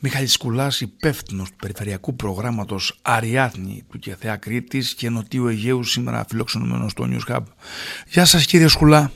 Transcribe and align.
Μιχάλης 0.00 0.32
Σκουλάς, 0.32 0.80
υπεύθυνος 0.80 1.50
του 1.50 1.56
Περιφερειακού 1.56 2.16
Προγράμματος 2.16 2.98
Αριάθνη 3.02 3.84
του 3.90 3.98
ΚΕΘΕΑ 3.98 4.36
Κρήτης 4.36 4.94
και 4.94 5.10
Νοτιού 5.10 5.46
Αιγαίου, 5.46 5.84
σήμερα 5.84 6.24
φιλοξενούμενος 6.28 6.90
στο 6.90 7.08
News 7.10 7.34
Hub. 7.34 7.42
Γεια 8.08 8.24
σας 8.24 8.46
κύριε 8.46 8.68
Σκουλά. 8.68 9.10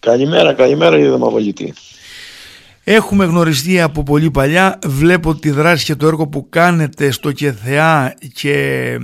Καλημέρα, 0.00 0.54
καλημέρα 0.54 0.96
κύριε 0.96 1.10
Δημοβολητή. 1.10 1.74
Έχουμε 2.90 3.24
γνωριστεί 3.24 3.80
από 3.80 4.02
πολύ 4.02 4.30
παλιά, 4.30 4.78
βλέπω 4.86 5.34
τη 5.34 5.50
δράση 5.50 5.84
και 5.84 5.94
το 5.94 6.06
έργο 6.06 6.26
που 6.26 6.48
κάνετε 6.48 7.10
στο 7.10 7.32
ΚΕΘΕΑ 7.32 8.14
και 8.32 8.52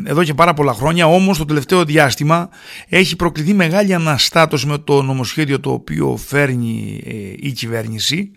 εδώ 0.05 0.25
και 0.25 0.35
πάρα 0.35 0.55
πολλά 0.55 0.73
χρόνια, 0.73 1.07
όμως 1.07 1.39
το 1.39 1.45
τελευταίο 1.45 1.85
διάστημα 1.85 2.49
έχει 2.89 3.17
προκληθεί 3.17 3.55
μεγάλη 3.55 3.95
αναστάτωση 3.95 4.67
με 4.67 4.79
το 4.79 5.03
νομοσχέδιο 5.03 5.61
το 5.61 5.73
οποίο 5.73 6.17
φέρνει 6.27 7.01
ε, 7.07 7.13
η 7.37 7.53
κυβέρνηση. 7.53 8.31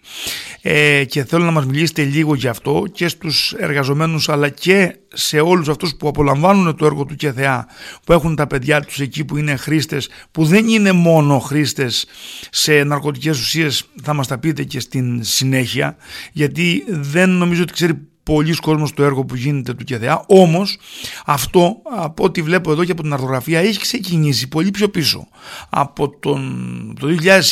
Ε, 0.62 1.04
και 1.04 1.24
θέλω 1.24 1.46
να 1.46 1.52
μας 1.52 1.66
μιλήσετε 1.66 2.04
λίγο 2.04 2.36
για 2.36 2.50
αυτό 2.50 2.84
και 2.92 3.08
στους 3.08 3.54
εργαζομένους 3.58 4.30
αλλά 4.30 4.50
και 4.50 4.96
σε 5.14 5.40
όλους 5.40 5.70
αυτούς 5.70 5.96
που 5.96 6.08
απολαμβάνουν 6.08 6.76
το 6.76 6.86
έργο 6.86 7.06
του 7.06 7.16
ΚΕΘΕΑ 7.16 7.68
που 8.06 8.14
έχουν 8.14 8.36
τα 8.36 8.48
παιδιά 8.48 8.82
τους 8.82 9.00
εκεί 9.00 9.26
που 9.26 9.38
είναι 9.38 9.56
χρήστες 9.56 10.10
που 10.32 10.46
δεν 10.46 10.68
είναι 10.68 10.92
μόνο 10.92 11.40
χρήστες 11.40 12.06
σε 12.50 12.84
ναρκωτικές 12.84 13.40
ουσίες 13.40 13.84
θα 14.04 14.14
μας 14.14 14.28
τα 14.28 14.38
πείτε 14.38 14.64
και 14.64 14.80
στην 14.80 15.24
συνέχεια 15.38 15.96
γιατί 16.32 16.84
δεν 16.88 17.30
νομίζω 17.30 17.62
ότι 17.62 17.74
ξέρει 17.74 18.08
πολλοί 18.24 18.56
κόσμος 18.56 18.94
το 18.94 19.04
έργο 19.04 19.26
που 19.26 19.36
γίνεται 19.36 19.74
του 19.74 19.84
ΚΕΔΕΑ 19.84 20.24
όμως 20.28 20.78
αυτό 21.26 21.82
από 21.98 22.24
ό,τι 22.24 22.42
βλέπω 22.42 22.72
εδώ 22.72 22.84
και 22.84 22.92
από 22.92 23.02
την 23.02 23.14
αρθογραφία 23.14 23.60
έχει 23.60 23.80
ξεκινήσει 23.80 24.48
πολύ 24.48 24.72
πιο 24.72 24.90
πίσω 24.90 25.28
από 25.70 26.10
τον, 26.10 26.96
το 27.00 27.08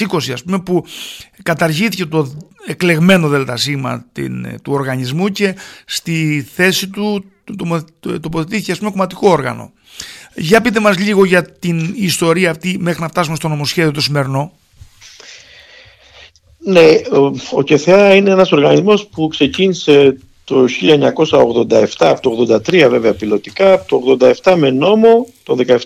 2020 0.09 0.31
ας 0.33 0.43
πούμε 0.43 0.59
που 0.59 0.85
καταργήθηκε 1.43 2.05
το 2.05 2.33
εκλεγμένο 2.67 3.27
δελτασίμα 3.27 4.05
του 4.61 4.73
οργανισμού 4.73 5.27
και 5.27 5.55
στη 5.85 6.47
θέση 6.53 6.89
του 6.89 7.25
τοποθετήθηκε 8.21 8.71
ας 8.71 8.77
πούμε 8.77 8.89
κομματικό 8.89 9.29
όργανο. 9.29 9.71
Για 10.35 10.61
πείτε 10.61 10.79
μας 10.79 10.97
λίγο 10.97 11.25
για 11.25 11.43
την 11.43 11.93
ιστορία 11.95 12.51
αυτή 12.51 12.77
μέχρι 12.79 13.01
να 13.01 13.07
φτάσουμε 13.07 13.35
στο 13.35 13.47
νομοσχέδιο 13.47 13.91
το 13.91 14.01
σημερινό. 14.01 14.51
Ναι, 16.67 17.01
ο, 17.17 17.31
ο 17.51 17.61
ΚΕΘΕΑ 17.63 18.15
είναι 18.15 18.29
ένας 18.29 18.51
οργανισμός 18.51 19.07
που 19.07 19.27
ξεκίνησε 19.27 20.17
το 20.43 20.65
1987, 20.81 21.85
από 21.99 22.21
το 22.21 22.59
83 22.67 22.87
βέβαια 22.89 23.13
πιλωτικά, 23.13 23.73
από 23.73 24.17
το 24.17 24.27
87 24.43 24.55
με 24.57 24.69
νόμο, 24.69 25.27
το 25.43 25.57
17-29, 25.67 25.77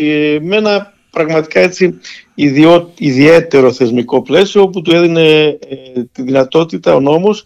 ε, 0.00 0.38
με 0.40 0.56
ένα 0.56 0.94
πραγματικά 1.10 1.60
έτσι 1.60 1.98
ιδιό, 2.34 2.92
ιδιαίτερο 2.98 3.72
θεσμικό 3.72 4.22
πλαίσιο 4.22 4.68
που 4.68 4.82
του 4.82 4.94
έδινε 4.94 5.44
ε, 5.46 5.56
τη 6.12 6.22
δυνατότητα 6.22 6.94
ο 6.94 7.00
νόμος 7.00 7.42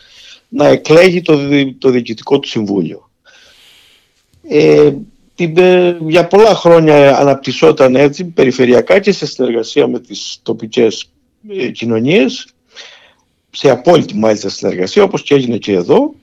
να 0.48 0.66
εκλέγει 0.66 1.22
το, 1.22 1.38
το 1.78 1.90
διοικητικό 1.90 2.38
του 2.38 2.48
συμβούλιο. 2.48 3.10
Ε, 4.48 4.92
ε, 5.36 5.96
για 6.08 6.26
πολλά 6.26 6.54
χρόνια 6.54 7.18
αναπτυσσόταν 7.18 7.96
έτσι 7.96 8.24
περιφερειακά 8.24 8.98
και 8.98 9.12
σε 9.12 9.26
συνεργασία 9.26 9.88
με 9.88 10.00
τις 10.00 10.38
τοπικές 10.42 11.02
ε, 11.02 11.11
κοινωνίες 11.72 12.46
σε 13.50 13.70
απόλυτη 13.70 14.14
μάλιστα 14.14 14.48
συνεργασία 14.48 15.02
όπως 15.02 15.22
και 15.22 15.34
έγινε 15.34 15.56
και 15.56 15.72
εδώ 15.72 16.14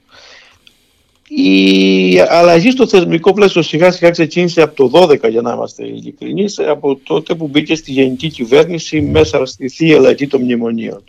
η 1.31 2.19
αλλαγή 2.19 2.71
στο 2.71 2.87
θεσμικό 2.87 3.33
πλαίσιο 3.33 3.61
σιγά 3.61 3.91
σιγά 3.91 4.09
ξεκίνησε 4.09 4.61
από 4.61 4.89
το 4.89 5.01
12 5.01 5.29
για 5.29 5.41
να 5.41 5.53
είμαστε 5.53 5.85
ειλικρινεί, 5.85 6.45
από 6.69 6.95
τότε 6.95 7.35
που 7.35 7.47
μπήκε 7.47 7.75
στη 7.75 7.91
γενική 7.91 8.29
κυβέρνηση 8.29 9.01
μέσα 9.01 9.45
στη 9.45 9.69
θεία 9.69 9.97
αλλαγή 9.97 10.27
των 10.27 10.41
μνημονίων. 10.41 11.03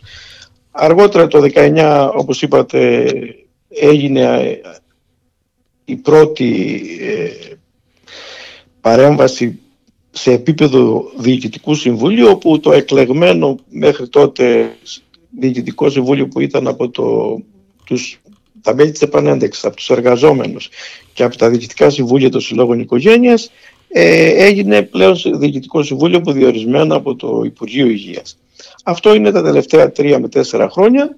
Αργότερα 0.71 1.27
το 1.27 1.49
19 1.53 2.11
όπως 2.13 2.41
είπατε 2.41 3.05
έγινε 3.69 4.59
η 5.85 5.95
πρώτη 5.95 6.81
ε, 6.99 7.55
παρέμβαση 8.81 9.59
σε 10.11 10.31
επίπεδο 10.31 11.11
διοικητικού 11.17 11.75
συμβούλιο 11.75 12.29
όπου 12.29 12.59
το 12.59 12.71
εκλεγμένο 12.71 13.57
μέχρι 13.69 14.09
τότε 14.09 14.75
διοικητικό 15.39 15.89
συμβούλιο 15.89 16.27
που 16.27 16.39
ήταν 16.39 16.67
από 16.67 16.89
το, 16.89 17.37
τους, 17.85 18.21
τα 18.61 18.75
μέλη 18.75 18.91
της 18.91 19.01
επανένταξης, 19.01 19.65
από 19.65 19.75
τους 19.75 19.89
εργαζόμενους 19.89 20.69
και 21.13 21.23
από 21.23 21.37
τα 21.37 21.49
διοικητικά 21.49 21.89
συμβούλια 21.89 22.29
των 22.29 22.41
συλλόγων 22.41 22.79
οικογένειας 22.79 23.51
ε, 23.87 24.45
έγινε 24.45 24.81
πλέον 24.81 25.15
διοικητικό 25.35 25.83
συμβούλιο 25.83 26.21
που 26.21 26.31
διορισμένο 26.31 26.95
από 26.95 27.15
το 27.15 27.41
Υπουργείο 27.45 27.87
Υγείας. 27.87 28.37
Αυτό 28.83 29.13
είναι 29.13 29.31
τα 29.31 29.43
τελευταία 29.43 29.91
τρία 29.91 30.19
με 30.19 30.29
τέσσερα 30.29 30.69
χρόνια 30.69 31.17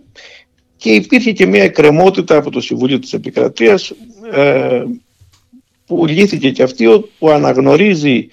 και 0.77 0.89
υπήρχε 0.89 1.31
και 1.31 1.45
μια 1.45 1.63
εκκρεμότητα 1.63 2.37
από 2.37 2.49
το 2.51 2.61
Συμβούλιο 2.61 2.99
της 2.99 3.13
Επικρατείας 3.13 3.93
ε, 4.31 4.83
που 5.85 6.05
λύθηκε 6.05 6.51
και 6.51 6.63
αυτή 6.63 6.85
που 7.19 7.29
αναγνωρίζει 7.29 8.27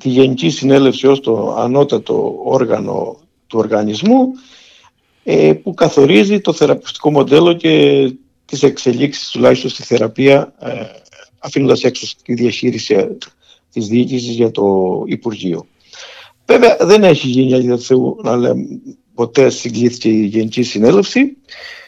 τη 0.00 0.08
Γενική 0.08 0.50
Συνέλευση 0.50 1.06
ως 1.06 1.20
το 1.20 1.54
ανώτατο 1.58 2.40
όργανο 2.44 3.18
του 3.46 3.58
οργανισμού 3.58 4.32
ε, 5.24 5.52
που 5.52 5.74
καθορίζει 5.74 6.40
το 6.40 6.52
θεραπευτικό 6.52 7.10
μοντέλο 7.10 7.52
και 7.52 8.14
τις 8.44 8.62
εξελίξεις 8.62 9.30
τουλάχιστον 9.30 9.70
στη 9.70 9.82
θεραπεία 9.82 10.54
ε, 10.58 10.70
αφήνοντας 11.38 11.84
έξω 11.84 12.16
τη 12.24 12.34
διαχείριση 12.34 13.16
της 13.72 13.86
διοίκησης 13.86 14.34
για 14.34 14.50
το 14.50 14.64
Υπουργείο. 15.06 15.66
Βέβαια 16.46 16.76
δεν 16.80 17.04
έχει 17.04 17.28
γίνει 17.28 17.54
αλήθεια 17.54 17.76
Θεού 17.76 18.16
να 18.22 18.36
λέμε 18.36 18.66
ποτέ 19.14 19.50
συγκλήθηκε 19.50 20.08
η 20.08 20.24
Γενική 20.24 20.62
Συνέλευση. 20.62 21.36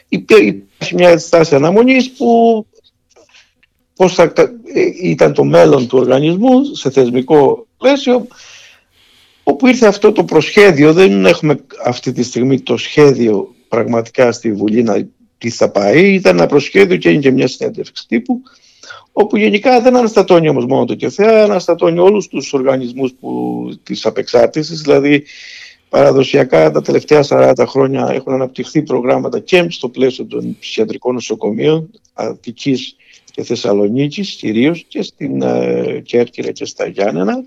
Υπάρχει 0.07 0.63
μια 0.95 1.17
στάση 1.17 1.55
αναμονής 1.55 2.11
που 2.11 2.65
πώς 3.95 4.13
θα 4.13 4.33
ήταν 5.01 5.33
το 5.33 5.43
μέλλον 5.43 5.87
του 5.87 5.97
οργανισμού 5.97 6.63
σε 6.63 6.89
θεσμικό 6.89 7.67
πλαίσιο 7.77 8.27
όπου 9.43 9.67
ήρθε 9.67 9.87
αυτό 9.87 10.11
το 10.11 10.23
προσχέδιο, 10.23 10.93
δεν 10.93 11.25
έχουμε 11.25 11.65
αυτή 11.85 12.11
τη 12.11 12.23
στιγμή 12.23 12.59
το 12.59 12.77
σχέδιο 12.77 13.55
πραγματικά 13.67 14.31
στη 14.31 14.53
Βουλή 14.53 14.83
να 14.83 15.07
τι 15.37 15.49
θα 15.49 15.69
πάει, 15.69 16.13
ήταν 16.13 16.37
ένα 16.37 16.45
προσχέδιο 16.45 16.97
και 16.97 17.07
έγινε 17.07 17.21
και 17.23 17.31
μια 17.31 17.47
συνέντευξη 17.47 18.07
τύπου 18.07 18.41
όπου 19.11 19.37
γενικά 19.37 19.81
δεν 19.81 19.95
αναστατώνει 19.95 20.49
όμως 20.49 20.65
μόνο 20.65 20.85
το 20.85 20.95
ΚΕΘΕΑ, 20.95 21.43
αναστατώνει 21.43 21.99
όλους 21.99 22.27
τους 22.27 22.53
οργανισμούς 22.53 23.13
που, 23.19 23.29
της 23.83 24.05
απεξάρτησης, 24.05 24.81
δηλαδή 24.81 25.23
παραδοσιακά 25.89 26.71
τα 26.71 26.81
τελευταία 26.81 27.23
40 27.29 27.53
χρόνια 27.67 28.09
έχουν 28.11 28.33
αναπτυχθεί 28.33 28.81
προγράμματα 28.81 29.39
και 29.39 29.65
στο 29.69 29.89
πλαίσιο 29.89 30.25
των 30.25 30.57
ψυχιατρικών 30.59 31.13
νοσοκομείων 31.13 31.89
Αττικής 32.13 32.95
και 33.33 33.43
Θεσσαλονίκης 33.43 34.31
κυρίως 34.31 34.85
και 34.87 35.01
στην 35.01 35.41
ε, 35.41 36.01
Κέρκυρα 36.05 36.51
και 36.51 36.65
στα 36.65 36.87
Γιάννενα 36.87 37.43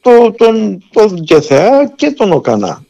το, 0.00 0.32
τον, 0.36 0.84
τον 0.92 1.24
ΚΕΘΕΑ 1.24 1.92
και 1.96 2.10
τον 2.10 2.32
ΟΚΑΝΑ. 2.32 2.84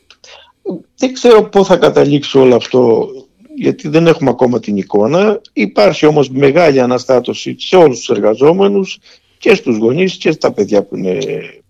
Δεν 0.96 1.12
ξέρω 1.12 1.42
πώς 1.42 1.66
θα 1.66 1.76
καταλήξει 1.76 2.38
όλο 2.38 2.54
αυτό 2.56 3.08
γιατί 3.54 3.88
δεν 3.88 4.06
έχουμε 4.06 4.30
ακόμα 4.30 4.60
την 4.60 4.76
εικόνα. 4.76 5.40
Υπάρχει 5.52 6.06
όμως 6.06 6.30
μεγάλη 6.30 6.80
αναστάτωση 6.80 7.56
σε 7.58 7.76
όλους 7.76 7.98
τους 7.98 8.08
εργαζόμενους 8.08 8.98
και 9.38 9.54
στους 9.54 9.76
γονείς 9.76 10.16
και 10.16 10.30
στα 10.30 10.52
παιδιά 10.52 10.82
που, 10.82 10.96
είναι, 10.96 11.18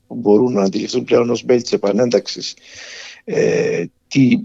που 0.06 0.14
μπορούν 0.14 0.52
να 0.52 0.62
αντιληφθούν 0.62 1.04
πλέον 1.04 1.30
ως 1.30 1.42
μέλη 1.44 1.62
της 1.62 1.72
επανένταξης 1.72 2.54
ε, 3.24 3.84
τι 4.08 4.38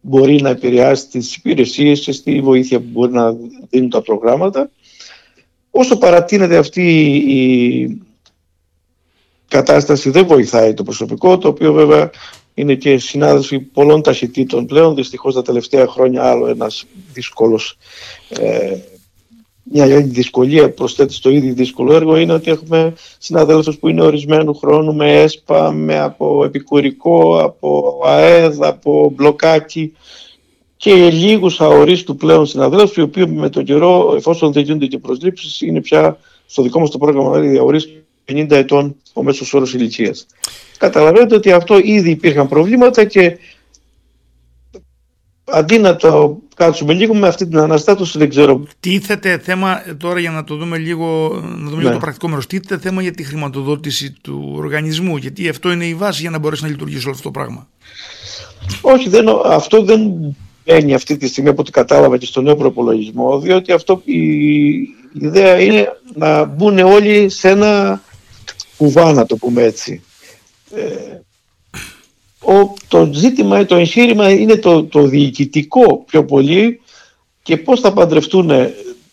μπορεί 0.00 0.42
να 0.42 0.48
επηρεάσει 0.48 1.08
τις 1.08 1.36
υπηρεσίες 1.36 2.00
και 2.00 2.12
στη 2.12 2.40
βοήθεια 2.40 2.78
που 2.78 2.86
μπορεί 2.90 3.12
να 3.12 3.36
δίνουν 3.70 3.90
τα 3.90 4.02
προγράμματα. 4.02 4.70
Όσο 5.70 5.98
παρατείνεται 5.98 6.56
αυτή 6.56 7.14
η 7.14 8.02
κατάσταση 9.48 10.10
δεν 10.10 10.26
βοηθάει 10.26 10.74
το 10.74 10.82
προσωπικό, 10.82 11.38
το 11.38 11.48
οποίο 11.48 11.72
βέβαια 11.72 12.10
είναι 12.54 12.74
και 12.74 12.98
συνάδελφοι 12.98 13.60
πολλών 13.60 14.02
ταχυτήτων 14.02 14.66
πλέον. 14.66 14.94
Δυστυχώς 14.94 15.34
τα 15.34 15.42
τελευταία 15.42 15.86
χρόνια 15.86 16.24
άλλο 16.24 16.46
ένας 16.46 16.84
δύσκολος, 17.12 17.78
ε, 18.28 18.76
μια 19.62 19.84
άλλη 19.84 20.02
δυσκολία 20.02 20.70
προσθέτει 20.70 21.12
στο 21.12 21.30
ίδιο 21.30 21.54
δύσκολο 21.54 21.94
έργο 21.94 22.16
είναι 22.16 22.32
ότι 22.32 22.50
έχουμε 22.50 22.92
συναδέλφους 23.18 23.78
που 23.78 23.88
είναι 23.88 24.02
ορισμένου 24.02 24.54
χρόνου 24.54 24.94
με 24.94 25.20
ΕΣΠΑ, 25.22 25.72
με 25.72 25.98
από 25.98 26.44
επικουρικό, 26.44 27.38
από 27.38 28.00
ΑΕΔ, 28.04 28.62
από 28.62 29.12
μπλοκάκι 29.14 29.92
και 30.76 31.10
λίγους 31.10 31.60
αορίστου 31.60 32.16
πλέον 32.16 32.46
συναδέλφους 32.46 32.96
οι 32.96 33.00
οποίοι 33.00 33.24
με 33.28 33.48
τον 33.48 33.64
καιρό 33.64 34.14
εφόσον 34.16 34.52
δεν 34.52 34.62
γίνονται 34.62 34.86
και 34.86 34.98
προσλήψεις 34.98 35.60
είναι 35.60 35.80
πια 35.80 36.18
στο 36.46 36.62
δικό 36.62 36.80
μας 36.80 36.90
το 36.90 36.98
πρόγραμμα 36.98 37.38
δηλαδή 37.38 37.58
αορίστου 37.58 37.92
50 38.32 38.50
ετών 38.50 38.96
ο 39.12 39.22
μέσος 39.22 39.54
όρος 39.54 39.74
ηλικίας. 39.74 40.26
Καταλαβαίνετε 40.78 41.34
ότι 41.34 41.52
αυτό 41.52 41.78
ήδη 41.82 42.10
υπήρχαν 42.10 42.48
προβλήματα 42.48 43.04
και 43.04 43.38
αντί 45.52 45.78
να 45.78 45.96
το 45.96 46.38
κάτσουμε 46.56 46.92
λίγο 46.92 47.14
με 47.14 47.28
αυτή 47.28 47.46
την 47.46 47.58
αναστάτωση 47.58 48.18
δεν 48.18 48.28
ξέρω. 48.28 48.66
Τίθεται 48.80 49.38
θέμα 49.38 49.82
τώρα 49.98 50.20
για 50.20 50.30
να 50.30 50.44
το 50.44 50.56
δούμε 50.56 50.78
λίγο, 50.78 51.30
να 51.42 51.68
δούμε 51.68 51.76
λίγο 51.76 51.88
Ναι. 51.88 51.94
το 51.94 51.98
πρακτικό 52.00 52.28
μέρος. 52.28 52.46
Τίθεται 52.46 52.78
θέμα 52.78 53.02
για 53.02 53.12
τη 53.12 53.22
χρηματοδότηση 53.22 54.12
του 54.20 54.52
οργανισμού 54.56 55.16
γιατί 55.16 55.48
αυτό 55.48 55.72
είναι 55.72 55.84
η 55.84 55.94
βάση 55.94 56.20
για 56.20 56.30
να 56.30 56.38
μπορέσει 56.38 56.62
να 56.62 56.68
λειτουργήσει 56.68 57.02
όλο 57.04 57.10
αυτό 57.10 57.22
το 57.22 57.30
πράγμα. 57.30 57.68
Όχι, 58.80 59.08
δεν, 59.08 59.26
αυτό 59.44 59.82
δεν 59.82 60.00
μπαίνει 60.64 60.94
αυτή 60.94 61.16
τη 61.16 61.26
στιγμή 61.28 61.48
από 61.50 61.60
ό,τι 61.60 61.70
κατάλαβα 61.70 62.16
και 62.18 62.26
στο 62.26 62.40
νέο 62.40 62.56
προπολογισμό, 62.56 63.38
διότι 63.40 63.72
αυτό 63.72 64.02
η, 64.04 64.18
ιδέα 65.20 65.60
είναι 65.60 65.88
να 66.14 66.44
μπουν 66.44 66.78
όλοι 66.78 67.28
σε 67.28 67.48
ένα 67.48 68.02
κουβά, 68.76 69.12
να 69.12 69.26
το 69.26 69.36
πούμε 69.36 69.62
έτσι. 69.62 70.02
Ε, 70.74 70.82
ο, 72.42 72.74
το 72.88 73.10
ζήτημα, 73.12 73.64
το 73.66 73.76
εγχείρημα 73.76 74.30
είναι 74.30 74.56
το, 74.56 74.84
το 74.84 75.02
διοικητικό 75.02 76.04
πιο 76.06 76.24
πολύ 76.24 76.80
και 77.42 77.56
πώς 77.56 77.80
θα 77.80 77.92
παντρευτούν 77.92 78.50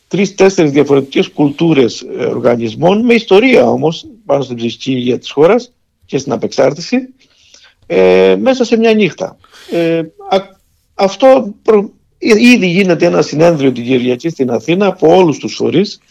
τρεις-τέσσερις 0.07 0.71
διαφορετικές 0.71 1.29
κουλτούρες 1.29 2.05
ε, 2.19 2.25
οργανισμών 2.25 3.05
με 3.05 3.13
ιστορία 3.13 3.69
όμως 3.69 4.05
πάνω 4.25 4.43
στην 4.43 4.55
ψυχική 4.55 4.91
υγεία 4.91 5.19
της 5.19 5.31
χώρας 5.31 5.71
και 6.05 6.17
στην 6.17 6.31
απεξάρτηση 6.31 6.97
ε, 7.85 8.35
μέσα 8.39 8.63
σε 8.63 8.77
μια 8.77 8.93
νύχτα. 8.93 9.37
Ε, 9.71 10.01
αυτό 10.93 11.53
προ, 11.61 11.91
ήδη 12.17 12.67
γίνεται 12.67 13.05
ένα 13.05 13.21
συνέδριο 13.21 13.71
την 13.71 13.83
Κυριακή 13.83 14.29
στην 14.29 14.51
Αθήνα 14.51 14.85
από 14.85 15.15
όλους 15.15 15.37
τους 15.37 15.55
φορείς 15.55 15.95
ε, 15.95 16.01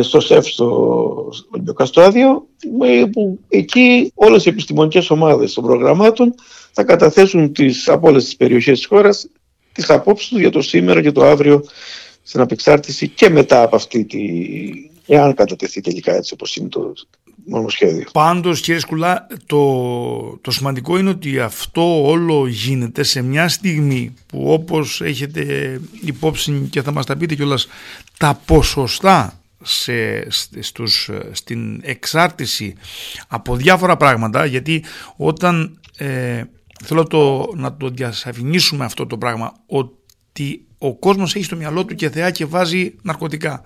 στο 0.00 0.20
ΣΕΦ 0.20 0.46
στο 0.46 1.32
Ολυμπιακό 1.50 1.84
που 3.12 3.38
εκεί 3.48 4.12
όλες 4.14 4.44
οι 4.44 4.48
επιστημονικές 4.48 5.10
ομάδες 5.10 5.52
των 5.52 5.64
προγραμμάτων 5.64 6.34
θα 6.72 6.84
καταθέσουν 6.84 7.52
τις, 7.52 7.88
από 7.88 8.08
όλες 8.08 8.24
τις 8.24 8.36
περιοχές 8.36 8.78
της 8.78 8.86
χώρας 8.86 9.28
τις 9.72 9.90
απόψεις 9.90 10.28
τους 10.28 10.40
για 10.40 10.50
το 10.50 10.62
σήμερα 10.62 11.02
και 11.02 11.12
το 11.12 11.24
αύριο 11.24 11.64
στην 12.22 12.40
απεξάρτηση 12.40 13.08
και 13.08 13.30
μετά 13.30 13.62
από 13.62 13.76
αυτή 13.76 14.04
τη... 14.04 14.18
εάν 15.06 15.34
κατατεθεί 15.34 15.80
τελικά 15.80 16.14
έτσι 16.14 16.34
όπως 16.34 16.56
είναι 16.56 16.68
το 16.68 16.92
νομοσχέδιο. 17.44 18.04
Πάντως 18.12 18.60
κύριε 18.60 18.80
Σκουλά 18.80 19.26
το, 19.46 20.38
το 20.40 20.50
σημαντικό 20.50 20.98
είναι 20.98 21.10
ότι 21.10 21.40
αυτό 21.40 22.08
όλο 22.08 22.46
γίνεται 22.46 23.02
σε 23.02 23.22
μια 23.22 23.48
στιγμή 23.48 24.14
που 24.26 24.52
όπως 24.52 25.00
έχετε 25.00 25.80
υπόψη 26.04 26.68
και 26.70 26.82
θα 26.82 26.92
μας 26.92 27.06
τα 27.06 27.16
πείτε 27.16 27.34
κιόλας 27.34 27.68
τα 28.18 28.40
ποσοστά 28.44 29.40
σε, 29.68 30.26
στους, 30.60 31.10
στην 31.32 31.80
εξάρτηση 31.82 32.74
από 33.28 33.56
διάφορα 33.56 33.96
πράγματα 33.96 34.44
γιατί 34.44 34.84
όταν 35.16 35.80
ε, 35.96 36.42
θέλω 36.84 37.04
το, 37.04 37.52
να 37.54 37.76
το 37.76 37.88
διασαφηνίσουμε 37.88 38.84
αυτό 38.84 39.06
το 39.06 39.18
πράγμα 39.18 39.52
ότι 39.66 40.62
ο 40.78 40.94
κόσμος 40.94 41.34
έχει 41.34 41.44
στο 41.44 41.56
μυαλό 41.56 41.84
του 41.84 41.94
και 41.94 42.10
θεά 42.10 42.30
και 42.30 42.44
βάζει 42.44 42.94
ναρκωτικά 43.02 43.62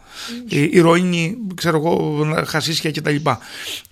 mm. 0.49 0.69
ηρωίνη, 0.71 1.37
ξέρω 1.55 1.77
εγώ, 1.77 2.25
χασίσια 2.47 2.91
κτλ. 2.91 3.17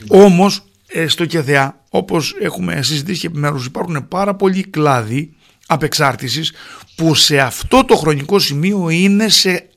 Όμως 0.08 0.62
ε, 0.86 1.06
στο 1.06 1.26
ΚΕΘΕΑ 1.26 1.84
όπως 1.90 2.36
έχουμε 2.40 2.82
συζητήσει 2.82 3.20
και 3.20 3.26
επιμέρους 3.26 3.66
υπάρχουν 3.66 4.08
πάρα 4.08 4.34
πολλοί 4.34 4.62
κλάδοι 4.62 5.34
απεξάρτησης 5.66 6.52
που 6.94 7.14
σε 7.14 7.38
αυτό 7.38 7.84
το 7.84 7.96
χρονικό 7.96 8.38
σημείο 8.38 8.88
είναι 8.88 9.28
σε 9.28 9.68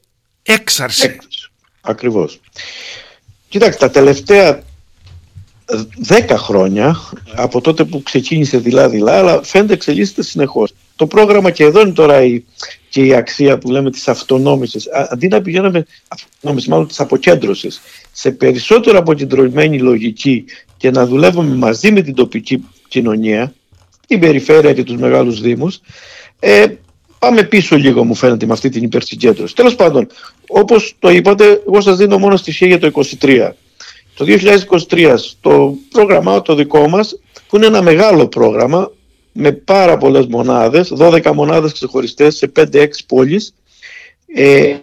έξαρση. 0.43 1.17
Ακριβώς. 1.85 2.39
Κοιτάξτε, 3.49 3.85
τα 3.85 3.91
τελευταία 3.91 4.63
δέκα 5.97 6.37
χρόνια, 6.37 6.95
από 7.35 7.61
τότε 7.61 7.83
που 7.83 8.03
ξεκίνησε 8.03 8.57
δειλά-δειλά, 8.57 9.17
αλλά 9.17 9.43
φαίνεται 9.43 9.73
εξελίσσεται 9.73 10.23
συνεχώς. 10.23 10.73
Το 10.95 11.07
πρόγραμμα 11.07 11.51
και 11.51 11.63
εδώ 11.63 11.81
είναι 11.81 11.91
τώρα 11.91 12.23
η, 12.23 12.43
και 12.89 13.05
η 13.05 13.13
αξία 13.15 13.57
που 13.57 13.71
λέμε 13.71 13.91
της 13.91 14.07
αυτονόμησης. 14.07 14.87
Αντί 15.09 15.27
να 15.27 15.41
πηγαίνουμε, 15.41 15.85
αυτονόμηση, 16.07 16.69
μάλλον 16.69 16.87
της 16.87 16.99
αποκέντρωσης, 16.99 17.81
σε 18.11 18.31
περισσότερο 18.31 18.97
αποκεντρωμένη 18.97 19.79
λογική 19.79 20.45
και 20.77 20.91
να 20.91 21.05
δουλεύουμε 21.05 21.55
μαζί 21.55 21.91
με 21.91 22.01
την 22.01 22.13
τοπική 22.13 22.63
κοινωνία, 22.87 23.53
την 24.07 24.19
περιφέρεια 24.19 24.73
και 24.73 24.83
τους 24.83 24.95
μεγάλους 24.95 25.41
δήμους, 25.41 25.79
ε, 26.39 26.65
πάμε 27.23 27.43
πίσω 27.43 27.75
λίγο 27.75 28.03
μου 28.03 28.15
φαίνεται 28.15 28.45
με 28.45 28.53
αυτή 28.53 28.69
την 28.69 28.83
υπερσυγκέντρωση. 28.83 29.55
Τέλος 29.55 29.75
πάντων, 29.75 30.07
όπως 30.47 30.95
το 30.99 31.09
είπατε, 31.09 31.61
εγώ 31.67 31.81
σας 31.81 31.97
δίνω 31.97 32.17
μόνο 32.17 32.35
στοιχεία 32.35 32.67
για 32.67 32.79
το 32.79 32.91
2023. 33.19 33.51
Το 34.15 34.25
2023 34.89 35.13
στο 35.17 35.75
πρόγραμμά 35.89 36.41
το 36.41 36.55
δικό 36.55 36.87
μας, 36.87 37.19
που 37.47 37.55
είναι 37.55 37.65
ένα 37.65 37.81
μεγάλο 37.81 38.27
πρόγραμμα, 38.27 38.91
με 39.31 39.51
πάρα 39.51 39.97
πολλές 39.97 40.25
μονάδες, 40.25 40.93
12 40.97 41.33
μονάδες 41.33 41.71
ξεχωριστές 41.71 42.35
σε 42.35 42.47
5-6 42.47 43.05
πόλεις, 43.07 43.53
ε, 44.35 44.75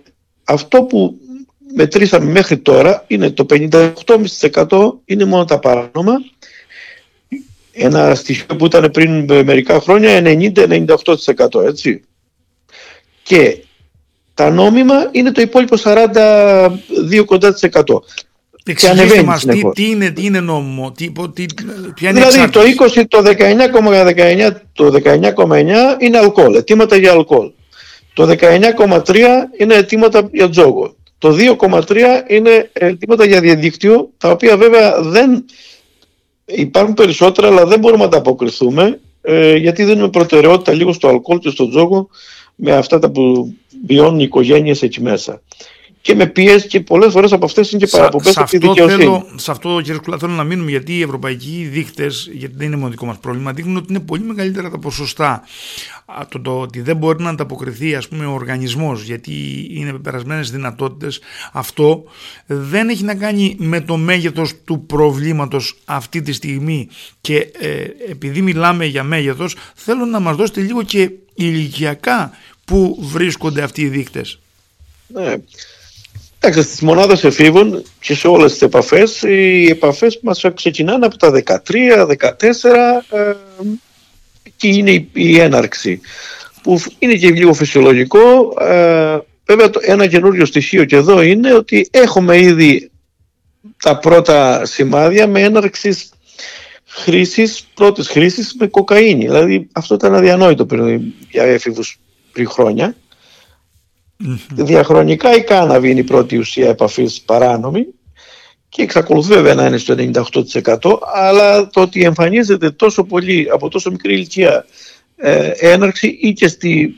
αυτό 0.44 0.82
που 0.82 1.18
μετρήσαμε 1.74 2.30
μέχρι 2.30 2.58
τώρα 2.58 3.04
είναι 3.06 3.30
το 3.30 3.46
58,5% 3.50 5.00
είναι 5.04 5.24
μόνο 5.24 5.44
τα 5.44 5.58
παράνομα 5.58 6.14
ένα 7.72 8.14
στοιχείο 8.14 8.56
που 8.56 8.66
ήταν 8.66 8.90
πριν 8.90 9.24
μερικά 9.44 9.80
χρόνια 9.80 10.22
90-98% 10.24 11.62
έτσι 11.66 12.02
και 13.30 13.56
τα 14.34 14.50
νόμιμα 14.50 15.08
είναι 15.12 15.32
το 15.32 15.40
υπόλοιπο 15.40 15.76
42 15.84 17.24
κοντά 17.24 17.52
της 17.52 17.62
Εξηγήστε 18.64 19.22
μας 19.22 19.44
τι, 19.44 19.62
τι, 19.74 19.90
είναι, 19.90 20.10
τι 20.10 20.24
είναι 20.24 20.40
νόμιμο, 20.40 20.92
τι, 20.92 21.12
τι, 21.34 21.44
ποια 21.94 22.10
είναι 22.10 22.20
Δηλαδή 22.20 22.50
το 22.50 22.60
20, 22.94 23.02
το 23.08 23.22
19,19 23.24 24.50
το 24.72 24.92
19,9 25.04 25.66
είναι 25.98 26.18
αλκοόλ, 26.18 26.54
αιτήματα 26.54 26.96
για 26.96 27.12
αλκοόλ. 27.12 27.50
Το 28.12 28.36
19,3 28.40 29.16
είναι 29.58 29.74
αιτήματα 29.74 30.28
για 30.32 30.48
τζόγο. 30.48 30.94
Το 31.18 31.36
2,3 31.60 31.96
είναι 32.28 32.70
αιτήματα 32.72 33.24
για 33.24 33.40
διαδίκτυο, 33.40 34.10
τα 34.18 34.30
οποία 34.30 34.56
βέβαια 34.56 35.02
δεν 35.02 35.44
υπάρχουν 36.44 36.94
περισσότερα, 36.94 37.48
αλλά 37.48 37.66
δεν 37.66 37.78
μπορούμε 37.78 38.04
να 38.04 38.10
τα 38.10 38.18
αποκριθούμε, 38.18 39.00
ε, 39.22 39.56
γιατί 39.56 39.84
δίνουμε 39.84 40.08
προτεραιότητα 40.08 40.72
λίγο 40.72 40.92
στο 40.92 41.08
αλκοόλ 41.08 41.38
και 41.38 41.50
στο 41.50 41.68
τζόγο 41.68 42.08
με 42.60 42.72
αυτά 42.72 42.98
τα 42.98 43.10
που 43.10 43.54
βιώνουν 43.86 44.20
οι 44.20 44.24
οικογένειες 44.26 44.82
εκεί 44.82 45.02
μέσα 45.02 45.42
και 46.02 46.14
με 46.14 46.26
πίεση 46.26 46.66
και 46.66 46.80
πολλές 46.80 47.12
φορές 47.12 47.32
από 47.32 47.44
αυτές 47.44 47.70
είναι 47.70 47.84
και 47.84 47.90
παραπομπές 47.90 48.36
από 48.36 48.50
τη 48.50 48.58
δικαιοσύνη. 48.58 49.02
Θέλω, 49.02 49.26
σε 49.36 49.50
αυτό, 49.50 49.80
κύριε 49.80 49.94
Σκουλά, 49.94 50.18
θέλω 50.18 50.32
να 50.32 50.44
μείνουμε 50.44 50.70
γιατί 50.70 50.98
οι 50.98 51.02
ευρωπαϊκοί 51.02 51.68
δείκτες, 51.72 52.30
γιατί 52.32 52.54
δεν 52.56 52.66
είναι 52.66 52.76
μόνο 52.76 52.90
δικό 52.90 53.06
μας 53.06 53.18
πρόβλημα, 53.18 53.52
δείχνουν 53.52 53.76
ότι 53.76 53.86
είναι 53.88 54.00
πολύ 54.00 54.22
μεγαλύτερα 54.22 54.70
τα 54.70 54.78
ποσοστά. 54.78 55.42
Το, 56.28 56.40
το 56.40 56.60
ότι 56.60 56.80
δεν 56.80 56.96
μπορεί 56.96 57.22
να 57.22 57.30
ανταποκριθεί 57.30 57.94
ας 57.94 58.08
πούμε, 58.08 58.26
ο 58.26 58.32
οργανισμός 58.32 59.02
γιατί 59.02 59.66
είναι 59.70 59.92
περασμένες 59.92 60.50
δυνατότητες, 60.50 61.20
αυτό 61.52 62.04
δεν 62.46 62.88
έχει 62.88 63.04
να 63.04 63.14
κάνει 63.14 63.56
με 63.58 63.80
το 63.80 63.96
μέγεθος 63.96 64.52
του 64.64 64.86
προβλήματος 64.86 65.78
αυτή 65.84 66.22
τη 66.22 66.32
στιγμή. 66.32 66.88
Και 67.20 67.36
ε, 67.36 67.84
επειδή 68.08 68.40
μιλάμε 68.40 68.84
για 68.84 69.02
μέγεθος, 69.02 69.56
θέλω 69.74 70.04
να 70.04 70.20
μας 70.20 70.36
δώσετε 70.36 70.60
λίγο 70.60 70.82
και 70.82 71.10
ηλικιακά 71.34 72.30
που 72.70 72.96
βρίσκονται 73.00 73.62
αυτοί 73.62 73.82
οι 73.82 73.88
δείκτες; 73.88 74.38
Ναι. 75.06 75.34
Εντάξει, 76.40 76.62
στις 76.62 76.80
μονάδες 76.80 77.24
εφήβων 77.24 77.82
και 78.00 78.14
σε 78.14 78.28
όλες 78.28 78.52
τις 78.52 78.62
επαφές, 78.62 79.22
οι 79.22 79.66
επαφές 79.70 80.18
μας 80.22 80.44
ξεκινάνε 80.54 81.06
από 81.06 81.16
τα 81.16 81.30
13, 81.30 82.06
14 82.06 83.04
ε, 83.10 83.32
και 84.56 84.68
είναι 84.68 85.06
η, 85.12 85.40
έναρξη 85.40 86.00
που 86.62 86.82
είναι 86.98 87.14
και 87.14 87.30
λίγο 87.30 87.52
φυσιολογικό. 87.52 88.54
Ε, 88.60 89.18
βέβαια 89.44 89.70
ένα 89.80 90.06
καινούριο 90.06 90.44
στοιχείο 90.44 90.84
και 90.84 90.96
εδώ 90.96 91.22
είναι 91.22 91.54
ότι 91.54 91.88
έχουμε 91.90 92.38
ήδη 92.38 92.90
τα 93.82 93.98
πρώτα 93.98 94.64
σημάδια 94.64 95.26
με 95.26 95.42
έναρξης 95.42 96.10
χρήσης, 96.86 97.66
πρώτης 97.74 98.08
χρήσης 98.08 98.54
με 98.58 98.66
κοκαίνη. 98.66 99.24
Δηλαδή 99.24 99.68
αυτό 99.72 99.94
ήταν 99.94 100.14
αδιανόητο 100.14 100.66
πριν 100.66 101.02
για 101.30 101.42
έφηβους 101.42 101.98
πριν 102.32 102.48
χρόνια. 102.48 102.94
Διαχρονικά 104.54 105.34
η 105.34 105.44
κάναβη 105.44 105.90
είναι 105.90 106.00
η 106.00 106.04
πρώτη 106.04 106.38
ουσία 106.38 106.68
επαφής 106.68 107.20
παράνομη 107.20 107.86
και 108.68 108.82
εξακολουθεί 108.82 109.28
βέβαια 109.28 109.54
να 109.54 109.66
είναι 109.66 109.78
στο 109.78 109.94
98% 110.78 110.98
αλλά 111.14 111.68
το 111.68 111.80
ότι 111.80 112.02
εμφανίζεται 112.02 112.70
τόσο 112.70 113.04
πολύ 113.04 113.48
από 113.52 113.68
τόσο 113.68 113.90
μικρή 113.90 114.14
ηλικία 114.14 114.66
ε, 115.16 115.50
έναρξη 115.56 116.18
ή 116.20 116.32
και, 116.32 116.48
στη, 116.48 116.94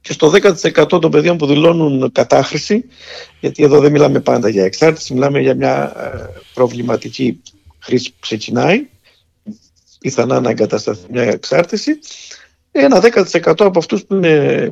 και 0.00 0.12
στο 0.12 0.32
10% 0.72 0.86
των 0.88 1.10
παιδιών 1.10 1.36
που 1.36 1.46
δηλώνουν 1.46 2.12
κατάχρηση 2.12 2.84
γιατί 3.40 3.62
εδώ 3.62 3.80
δεν 3.80 3.92
μιλάμε 3.92 4.20
πάντα 4.20 4.48
για 4.48 4.64
εξάρτηση 4.64 5.14
μιλάμε 5.14 5.40
για 5.40 5.54
μια 5.54 5.92
ε, 5.96 6.40
προβληματική 6.54 7.42
χρήση 7.82 8.10
που 8.10 8.16
ξεκινάει. 8.20 8.86
Πιθανά 9.98 10.40
να 10.40 10.50
εγκατασταθεί 10.50 11.06
μια 11.10 11.22
εξάρτηση 11.22 11.98
ένα 12.72 13.00
10% 13.02 13.54
από 13.58 13.78
αυτούς 13.78 14.04
που, 14.04 14.20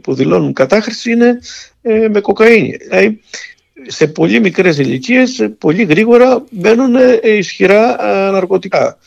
που 0.03 0.15
δηλώνουν 0.15 0.53
κατάχρηση 0.53 1.11
είναι 1.11 1.39
ε, 1.83 2.09
με 2.09 2.21
κοκαίνη. 2.21 2.77
Δηλαδή, 2.77 3.21
σε 3.87 4.07
πολύ 4.07 4.41
μικρές 4.41 4.79
ηλικίες, 4.79 5.51
πολύ 5.59 5.83
γρήγορα 5.83 6.45
μπαίνουν 6.51 6.95
ε, 6.97 7.21
ισχυρά 7.23 8.07
ε, 8.07 8.31
ναρκωτικά. 8.31 8.99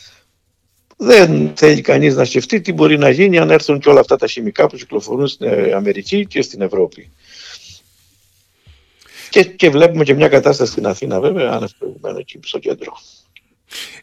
Δεν 0.97 1.51
θέλει 1.55 1.81
κανείς 1.81 2.15
να 2.15 2.25
σκεφτεί 2.25 2.61
τι 2.61 2.73
μπορεί 2.73 2.97
να 2.97 3.09
γίνει 3.09 3.37
αν 3.37 3.49
έρθουν 3.49 3.79
και 3.79 3.89
όλα 3.89 3.99
αυτά 3.99 4.15
τα 4.15 4.27
χημικά 4.27 4.67
που 4.67 4.77
κυκλοφορούν 4.77 5.27
στην 5.27 5.47
ε, 5.47 5.73
Αμερική 5.73 6.25
και 6.25 6.41
στην 6.41 6.61
Ευρώπη. 6.61 7.11
Και, 9.29 9.43
και 9.43 9.69
βλέπουμε 9.69 10.03
και 10.03 10.13
μια 10.13 10.27
κατάσταση 10.27 10.71
στην 10.71 10.85
Αθήνα 10.85 11.19
βέβαια, 11.19 11.51
αν 12.01 12.17
εκεί 12.17 12.39
στο 12.43 12.59
κέντρο. 12.59 12.93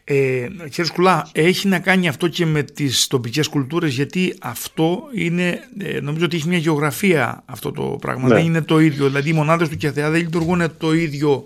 Ε, 0.03 0.47
κύριε 0.69 0.85
Σκουλά, 0.85 1.29
έχει 1.31 1.67
να 1.67 1.79
κάνει 1.79 2.07
αυτό 2.07 2.27
και 2.27 2.45
με 2.45 2.63
τις 2.63 3.07
τοπικές 3.07 3.47
κουλτούρες 3.47 3.93
γιατί 3.93 4.35
αυτό 4.41 5.03
είναι, 5.13 5.59
ε, 5.79 5.99
νομίζω 5.99 6.25
ότι 6.25 6.35
έχει 6.35 6.47
μια 6.47 6.57
γεωγραφία 6.57 7.43
αυτό 7.45 7.71
το 7.71 7.81
πράγμα, 7.81 8.27
ναι. 8.27 8.33
δεν 8.35 8.45
είναι 8.45 8.61
το 8.61 8.79
ίδιο. 8.79 9.07
Δηλαδή 9.07 9.29
οι 9.29 9.33
μονάδες 9.33 9.69
του 9.69 9.77
ΚΕΘΕΑ 9.77 10.09
δεν 10.09 10.21
λειτουργούν 10.21 10.77
το 10.77 10.93
ίδιο, 10.93 11.45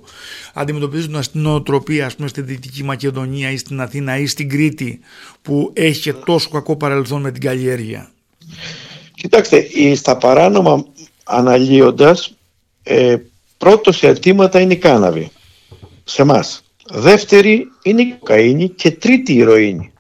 αντιμετωπίζουν 0.54 1.24
στην 1.24 1.42
νοοτροπία 1.42 2.06
ας 2.06 2.16
πούμε 2.16 2.28
στη 2.28 2.42
Δυτική 2.42 2.84
Μακεδονία 2.84 3.52
ή 3.52 3.58
στην 3.58 3.82
Αθήνα 3.82 4.18
ή 4.18 4.26
στην 4.26 4.50
Κρήτη 4.50 5.00
που 5.42 5.72
έχει 5.74 6.02
και 6.02 6.14
τόσο 6.14 6.50
κακό 6.50 6.76
παρελθόν 6.76 7.22
με 7.22 7.32
την 7.32 7.42
καλλιέργεια. 7.42 8.12
Κοιτάξτε, 9.14 9.68
στα 9.96 10.18
παράνομα 10.18 10.86
αναλύοντας, 11.24 12.34
ε, 12.84 13.16
πρώτος 13.58 13.98
σε 13.98 14.08
αιτήματα 14.08 14.60
είναι 14.60 14.74
η 14.74 14.78
κάναβη, 14.78 15.32
σε 16.04 16.22
εμάς. 16.22 16.65
Δεύτερη 16.90 17.68
είναι 17.84 18.02
η 18.02 18.16
κοκαίνη 18.20 18.70
και 18.70 18.92
τρίτη 18.92 19.34
η 19.34 19.38
ηρωίνη. 19.38 19.94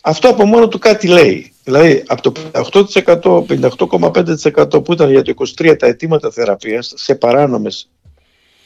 Αυτό 0.00 0.28
από 0.28 0.46
μόνο 0.46 0.68
του 0.68 0.78
κάτι 0.78 1.06
λέει. 1.06 1.52
Δηλαδή 1.64 2.02
από 2.06 2.22
το 2.22 2.32
58%, 2.52 3.44
58,5% 3.46 4.84
που 4.84 4.92
ήταν 4.92 5.10
για 5.10 5.22
το 5.22 5.34
23 5.58 5.78
τα 5.78 5.86
αιτήματα 5.86 6.30
θεραπείας 6.30 6.92
σε 6.96 7.14
παράνομες 7.14 7.90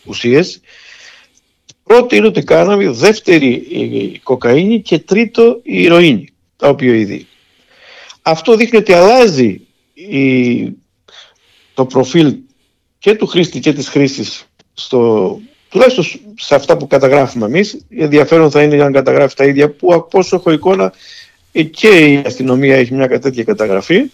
ουσίες, 0.04 0.60
πρώτη 1.82 2.16
είναι 2.16 2.30
το 2.30 2.42
κάναβη, 2.42 2.86
δεύτερη 2.86 3.52
η 3.52 4.18
κοκαίνη 4.18 4.80
και 4.80 4.98
τρίτο 4.98 5.60
η 5.62 5.82
ηρωίνη, 5.82 6.28
τα 6.56 6.68
οπιοειδή. 6.68 7.26
Αυτό 8.22 8.56
δείχνει 8.56 8.78
ότι 8.78 8.92
αλλάζει 8.92 9.60
η, 9.94 10.72
το 11.74 11.86
προφίλ 11.86 12.36
και 12.98 13.14
του 13.14 13.26
χρήστη 13.26 13.60
και 13.60 13.72
της 13.72 13.88
χρήσης 13.88 14.48
στο, 14.74 15.40
τουλάχιστον 15.68 16.04
σε 16.36 16.54
αυτά 16.54 16.76
που 16.76 16.86
καταγράφουμε 16.86 17.46
εμείς, 17.46 17.86
ενδιαφέρον 17.88 18.50
θα 18.50 18.62
είναι 18.62 18.82
αν 18.82 18.92
καταγράφει 18.92 19.34
τα 19.34 19.44
ίδια 19.44 19.70
που 19.70 19.94
από 19.94 20.18
όσο 20.18 20.36
έχω 20.36 20.50
εικόνα 20.50 20.92
ε, 21.52 21.62
και 21.62 21.88
η 21.88 22.22
αστυνομία 22.26 22.76
έχει 22.76 22.94
μια 22.94 23.20
τέτοια 23.20 23.44
καταγραφή. 23.44 24.10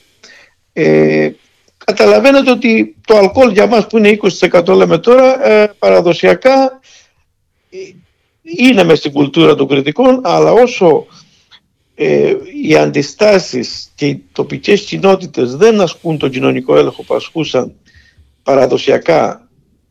Ε, 0.73 1.30
καταλαβαίνετε 1.84 2.50
ότι 2.50 2.96
το 3.06 3.16
αλκοόλ 3.16 3.52
για 3.52 3.66
μας 3.66 3.87
που 3.87 3.99
είναι 3.99 4.18
20% 4.40 4.66
λέμε 4.66 4.99
τώρα 4.99 5.49
ε, 5.49 5.75
παραδοσιακά 5.78 6.80
ε, 7.70 7.78
είναι 8.42 8.84
μες 8.84 8.99
στην 8.99 9.12
κουλτούρα 9.12 9.54
των 9.54 9.68
κριτικών 9.68 10.20
αλλά 10.25 10.52
όσο 10.52 11.06
ε, 11.94 12.34
οι 12.62 12.76
αντιστάσεις 12.76 13.90
και 13.94 14.06
οι 14.06 14.25
τοπικές 14.32 14.80
κοινότητες 14.80 15.56
δεν 15.56 15.80
ασκούν 15.80 16.18
τον 16.18 16.30
κοινωνικό 16.30 16.76
έλεγχο 16.76 17.02
που 17.02 17.14
ασκούσαν 17.14 17.75
παραδοσιακά 18.42 19.43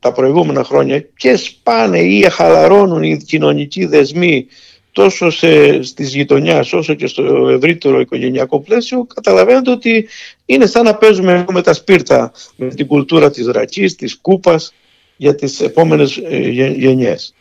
τα 0.03 0.11
προηγούμενα 0.11 0.63
χρόνια 0.63 0.99
και 1.17 1.35
σπάνε 1.35 1.99
ή 1.99 2.21
χαλαρώνουν 2.21 3.03
οι 3.03 3.17
κοινωνικοί 3.17 3.85
δεσμοί 3.85 4.47
τόσο 4.91 5.29
σε, 5.29 5.83
στις 5.83 6.15
γειτονιάς 6.15 6.73
όσο 6.73 6.93
και 6.93 7.07
στο 7.07 7.49
ευρύτερο 7.49 7.99
οικογενειακό 7.99 8.59
πλαίσιο 8.59 9.05
καταλαβαίνετε 9.15 9.71
ότι 9.71 10.07
είναι 10.45 10.65
σαν 10.65 10.83
να 10.83 10.95
παίζουμε 10.95 11.45
με 11.51 11.61
τα 11.61 11.73
σπίρτα 11.73 12.31
με 12.55 12.67
την 12.67 12.87
κουλτούρα 12.87 13.31
της 13.31 13.47
ρακής, 13.47 13.95
της 13.95 14.17
κούπας 14.21 14.73
για 15.17 15.35
τις 15.35 15.59
επόμενες 15.61 16.17
ε, 16.17 16.37
γενιές. 16.75 17.33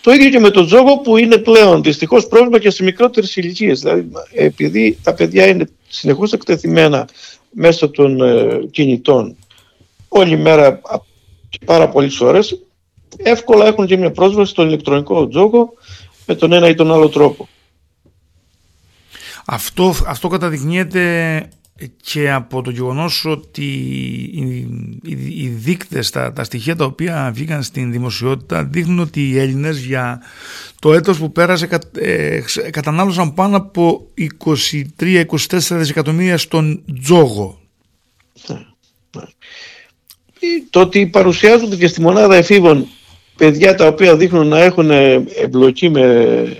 Το 0.00 0.12
ίδιο 0.12 0.30
και 0.30 0.38
με 0.38 0.50
τον 0.50 0.66
τζόγο 0.66 0.98
που 0.98 1.16
είναι 1.16 1.36
πλέον 1.36 1.82
δυστυχώς 1.82 2.26
πρόβλημα 2.26 2.58
και 2.58 2.70
σε 2.70 2.82
μικρότερες 2.82 3.36
ηλικίες. 3.36 3.80
Δηλαδή, 3.80 4.10
επειδή 4.34 4.98
τα 5.02 5.14
παιδιά 5.14 5.46
είναι 5.46 5.68
συνεχώς 5.88 6.32
εκτεθειμένα 6.32 7.08
μέσω 7.50 7.90
των 7.90 8.20
ε, 8.20 8.60
κινητών 8.70 9.36
όλη 10.08 10.36
μέρα 10.36 10.80
πάρα 11.64 11.88
πολλές 11.88 12.20
ώρε, 12.20 12.38
εύκολα 13.16 13.66
έχουν 13.66 13.86
και 13.86 13.96
μια 13.96 14.10
πρόσβαση 14.10 14.50
στον 14.50 14.66
ηλεκτρονικό 14.66 15.28
τζόγο 15.28 15.72
με 16.26 16.34
τον 16.34 16.52
ένα 16.52 16.68
ή 16.68 16.74
τον 16.74 16.92
άλλο 16.92 17.08
τρόπο. 17.08 17.48
Αυτό, 19.44 19.94
αυτό 20.06 20.28
καταδεικνύεται 20.28 21.48
και 22.02 22.32
από 22.32 22.62
το 22.62 22.70
γεγονός 22.70 23.24
ότι 23.24 23.64
οι, 24.32 24.68
οι, 25.42 25.48
δείκτες, 25.48 26.10
τα, 26.10 26.32
τα 26.32 26.44
στοιχεία 26.44 26.76
τα 26.76 26.84
οποία 26.84 27.30
βγήκαν 27.34 27.62
στην 27.62 27.92
δημοσιότητα 27.92 28.64
δείχνουν 28.64 28.98
ότι 28.98 29.28
οι 29.28 29.38
Έλληνες 29.38 29.78
για 29.78 30.22
το 30.78 30.94
έτος 30.94 31.18
που 31.18 31.32
πέρασε 31.32 31.80
ε, 31.98 32.40
κατανάλωσαν 32.70 33.34
πάνω 33.34 33.56
από 33.56 34.06
23-24 34.98 35.26
δισεκατομμύρια 35.50 36.38
στον 36.38 36.84
τζόγο. 37.00 37.60
Ναι, 38.48 38.54
ναι. 39.16 39.22
Το 40.70 40.80
ότι 40.80 41.06
παρουσιάζονται 41.06 41.76
και 41.76 41.86
στη 41.86 42.00
μονάδα 42.00 42.36
εφήβων 42.36 42.86
παιδιά 43.36 43.74
τα 43.74 43.86
οποία 43.86 44.16
δείχνουν 44.16 44.46
να 44.46 44.60
έχουν 44.62 44.90
εμπλοκή 45.40 45.88
με 45.88 46.56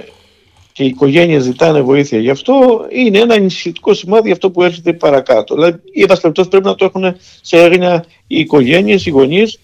και 0.72 0.82
οι 0.82 0.86
οικογένειες 0.86 1.42
ζητάνε 1.42 1.80
βοήθεια 1.80 2.18
γι' 2.18 2.30
αυτό, 2.30 2.86
είναι 2.90 3.18
ένα 3.18 3.34
ενισχυτικό 3.34 3.94
σημάδι 3.94 4.30
αυτό 4.30 4.50
που 4.50 4.62
έρχεται 4.62 4.92
παρακάτω. 4.92 5.54
Δηλαδή, 5.54 5.78
οι 5.92 6.06
περιπτώσει 6.06 6.48
πρέπει 6.48 6.64
να 6.64 6.74
το 6.74 6.84
έχουν 6.84 7.16
σε 7.40 7.56
έγνοια 7.56 8.04
οι 8.26 8.38
οικογένειες, 8.38 9.06
οι 9.06 9.10
γονείς, 9.10 9.60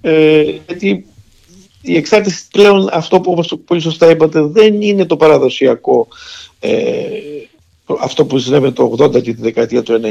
ε, 0.00 0.42
γιατί 0.66 1.06
η 1.82 1.96
εξάρτηση 1.96 2.44
πλέον, 2.50 2.88
αυτό 2.92 3.20
που 3.20 3.30
όπως 3.30 3.58
πολύ 3.64 3.80
σωστά 3.80 4.10
είπατε, 4.10 4.42
δεν 4.42 4.82
είναι 4.82 5.06
το 5.06 5.16
παραδοσιακό 5.16 6.08
ε, 6.60 6.72
αυτό 8.00 8.24
που 8.24 8.38
συνέβαινε 8.38 8.72
το 8.72 8.94
80 8.98 9.10
και 9.10 9.34
τη 9.34 9.40
δεκαετία 9.40 9.82
του 9.82 10.00
90. 10.02 10.06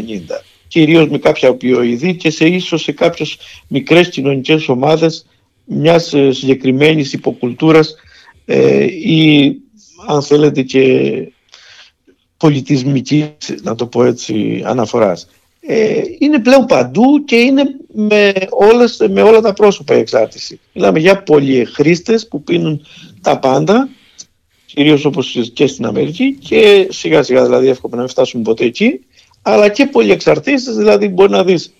Κυρίως 0.67 1.09
με 1.09 1.17
κάποια 1.17 1.49
οπιοειδή 1.49 2.15
και 2.15 2.29
σε 2.29 2.45
ίσως 2.45 2.81
σε 2.81 2.91
κάποιες 2.91 3.37
μικρές 3.67 4.09
κοινωνικές 4.09 4.67
ομάδες 4.67 5.25
μιας 5.65 6.13
ε, 6.13 6.31
συγκεκριμένης 6.31 7.13
υποκουλτούρας 7.13 7.95
ε, 8.45 8.83
ή 8.83 9.55
αν 10.07 10.21
θέλετε 10.21 10.61
και 10.61 11.11
πολιτισμικής, 12.37 13.27
να 13.61 13.75
το 13.75 13.85
πω 13.87 14.03
έτσι, 14.03 14.61
αναφοράς. 14.65 15.27
Ε, 15.59 16.01
είναι 16.19 16.39
πλέον 16.39 16.65
παντού 16.65 17.23
και 17.25 17.35
είναι 17.35 17.63
με, 17.93 18.33
όλες, 18.49 19.05
με 19.09 19.21
όλα 19.21 19.41
τα 19.41 19.53
πρόσωπα 19.53 19.95
η 19.95 19.99
εξάρτηση. 19.99 20.59
Μιλάμε 20.73 20.99
για 20.99 21.23
πολυεχρήστες 21.23 22.27
που 22.27 22.43
πίνουν 22.43 22.85
τα 23.21 23.39
πάντα, 23.39 23.89
κυρίως 24.65 25.05
όπως 25.05 25.51
και 25.53 25.67
στην 25.67 25.85
Αμερική 25.85 26.33
και 26.33 26.87
σιγά 26.89 27.23
σιγά 27.23 27.43
δηλαδή 27.43 27.67
εύκολα 27.67 27.95
να 27.95 28.01
μην 28.01 28.09
φτάσουμε 28.09 28.43
ποτέ 28.43 28.65
εκεί, 28.65 28.99
αλλά 29.47 29.69
και 29.69 29.85
πολυεξαρτήσεις, 29.85 30.75
δηλαδή 30.75 31.07
μπορεί 31.07 31.31
να 31.31 31.43
δεις 31.43 31.73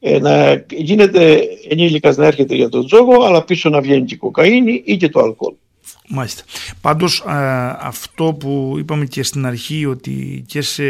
ε, 0.00 0.18
να 0.18 0.64
γίνεται 0.70 1.40
ενήλικας 1.68 2.16
να 2.16 2.26
έρχεται 2.26 2.54
για 2.54 2.68
τον 2.68 2.86
τζόγο, 2.86 3.24
αλλά 3.24 3.44
πίσω 3.44 3.68
να 3.68 3.80
βγαίνει 3.80 4.04
και 4.04 4.14
η 4.14 4.16
κοκαίνη 4.16 4.82
ή 4.84 4.96
και 4.96 5.08
το 5.08 5.20
αλκοόλ. 5.20 5.54
Μάλιστα. 6.08 6.42
Πάντως 6.80 7.24
αυτό 7.80 8.36
που 8.40 8.74
είπαμε 8.78 9.04
και 9.04 9.22
στην 9.22 9.46
αρχή 9.46 9.86
ότι 9.86 10.44
και 10.46 10.60
σε 10.60 10.84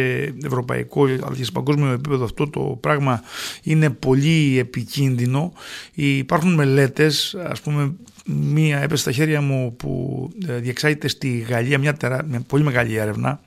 ευρωπαϊκό 0.44 1.04
αλλά 1.04 1.36
και 1.36 1.44
σε 1.44 1.50
παγκόσμιο 1.50 1.92
επίπεδο 1.92 2.24
αυτό 2.24 2.50
το 2.50 2.60
πράγμα 2.60 3.22
είναι 3.62 3.90
πολύ 3.90 4.58
επικίνδυνο. 4.58 5.52
Υπάρχουν 5.94 6.54
μελέτες, 6.54 7.36
ας 7.42 7.60
πούμε 7.60 7.94
μία 8.26 8.78
έπεσε 8.78 9.02
στα 9.02 9.12
χέρια 9.12 9.40
μου 9.40 9.74
που 9.76 10.30
ε, 10.48 10.58
διεξάγεται 10.58 11.08
στη 11.08 11.46
Γαλλία, 11.48 11.78
μια, 11.78 11.96
μια 12.28 12.42
πολύ 12.46 12.62
μεγάλη 12.62 12.96
έρευνα 12.96 13.40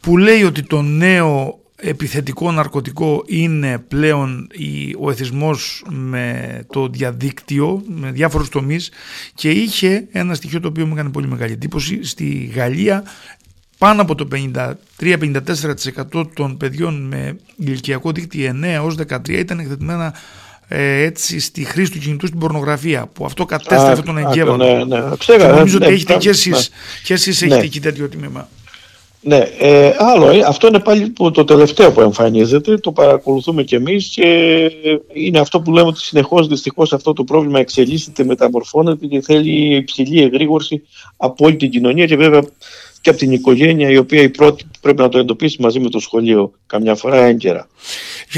που 0.00 0.16
λέει 0.16 0.42
ότι 0.42 0.62
το 0.62 0.82
νέο 0.82 1.60
επιθετικό 1.80 2.52
ναρκωτικό 2.52 3.24
είναι 3.26 3.78
πλέον 3.88 4.48
ο 5.00 5.10
εθισμός 5.10 5.84
με 5.88 6.60
το 6.72 6.88
διαδίκτυο, 6.88 7.82
με 7.86 8.10
διάφορους 8.10 8.48
τομείς 8.48 8.90
και 9.34 9.50
είχε 9.50 10.06
ένα 10.12 10.34
στοιχείο 10.34 10.60
το 10.60 10.68
οποίο 10.68 10.86
μου 10.86 10.92
έκανε 10.92 11.10
πολύ 11.10 11.26
μεγάλη 11.26 11.52
εντύπωση. 11.52 12.04
Στη 12.04 12.50
Γαλλία 12.54 13.04
πάνω 13.78 14.02
από 14.02 14.14
το 14.14 14.28
53-54% 15.00 16.26
των 16.34 16.56
παιδιών 16.56 17.06
με 17.06 17.36
ηλικιακό 17.56 18.12
δίκτυο 18.12 18.52
9 18.60 18.62
έως 18.62 18.96
13 19.08 19.28
ήταν 19.28 19.58
εκτεθειμένα 19.58 20.14
ε, 20.68 21.02
έτσι 21.02 21.40
στη 21.40 21.64
χρήση 21.64 21.90
του 21.90 21.98
κινητού 21.98 22.26
στην 22.26 22.38
πορνογραφία 22.38 23.06
που 23.12 23.24
αυτό 23.24 23.44
κατέστρεφε 23.44 24.02
τον 24.02 24.18
εγκέφαλο. 24.18 24.56
Ναι, 24.56 24.84
ναι. 24.84 25.16
Ξέρα, 25.18 25.48
νομίζω 25.56 25.78
ναι, 25.78 25.84
ότι 25.84 25.94
έχετε 25.94 26.16
και 26.16 26.28
εσείς, 26.28 26.70
και 27.04 27.12
εσείς 27.12 27.42
έχετε 27.42 27.64
εκεί 27.64 27.80
τέτοιο 27.80 28.08
τμήμα. 28.08 28.48
Ναι, 29.22 29.36
ε, 29.58 29.94
άλλο, 29.98 30.28
ε, 30.28 30.40
αυτό 30.46 30.66
είναι 30.66 30.78
πάλι 30.78 31.12
το 31.32 31.44
τελευταίο 31.44 31.92
που 31.92 32.00
εμφανίζεται, 32.00 32.76
το 32.76 32.92
παρακολουθούμε 32.92 33.62
κι 33.62 33.74
εμείς 33.74 34.06
και 34.06 34.24
είναι 35.12 35.38
αυτό 35.38 35.60
που 35.60 35.72
λέμε 35.72 35.86
ότι 35.86 36.00
συνεχώς 36.00 36.46
δυστυχώς 36.46 36.92
αυτό 36.92 37.12
το 37.12 37.24
πρόβλημα 37.24 37.58
εξελίσσεται, 37.58 38.24
μεταμορφώνεται 38.24 39.06
και 39.06 39.20
θέλει 39.20 39.76
υψηλή 39.76 40.22
εγρήγορση 40.22 40.82
από 41.16 41.44
όλη 41.44 41.56
την 41.56 41.70
κοινωνία 41.70 42.06
και 42.06 42.16
βέβαια 42.16 42.42
και 43.00 43.10
από 43.10 43.18
την 43.18 43.32
οικογένεια 43.32 43.90
η 43.90 43.96
οποία 43.96 44.22
η 44.22 44.28
πρώτη 44.28 44.64
πρέπει 44.80 45.00
να 45.00 45.08
το 45.08 45.18
εντοπίσει 45.18 45.62
μαζί 45.62 45.80
με 45.80 45.88
το 45.88 45.98
σχολείο 45.98 46.52
καμιά 46.66 46.94
φορά 46.94 47.24
έγκαιρα. 47.24 47.68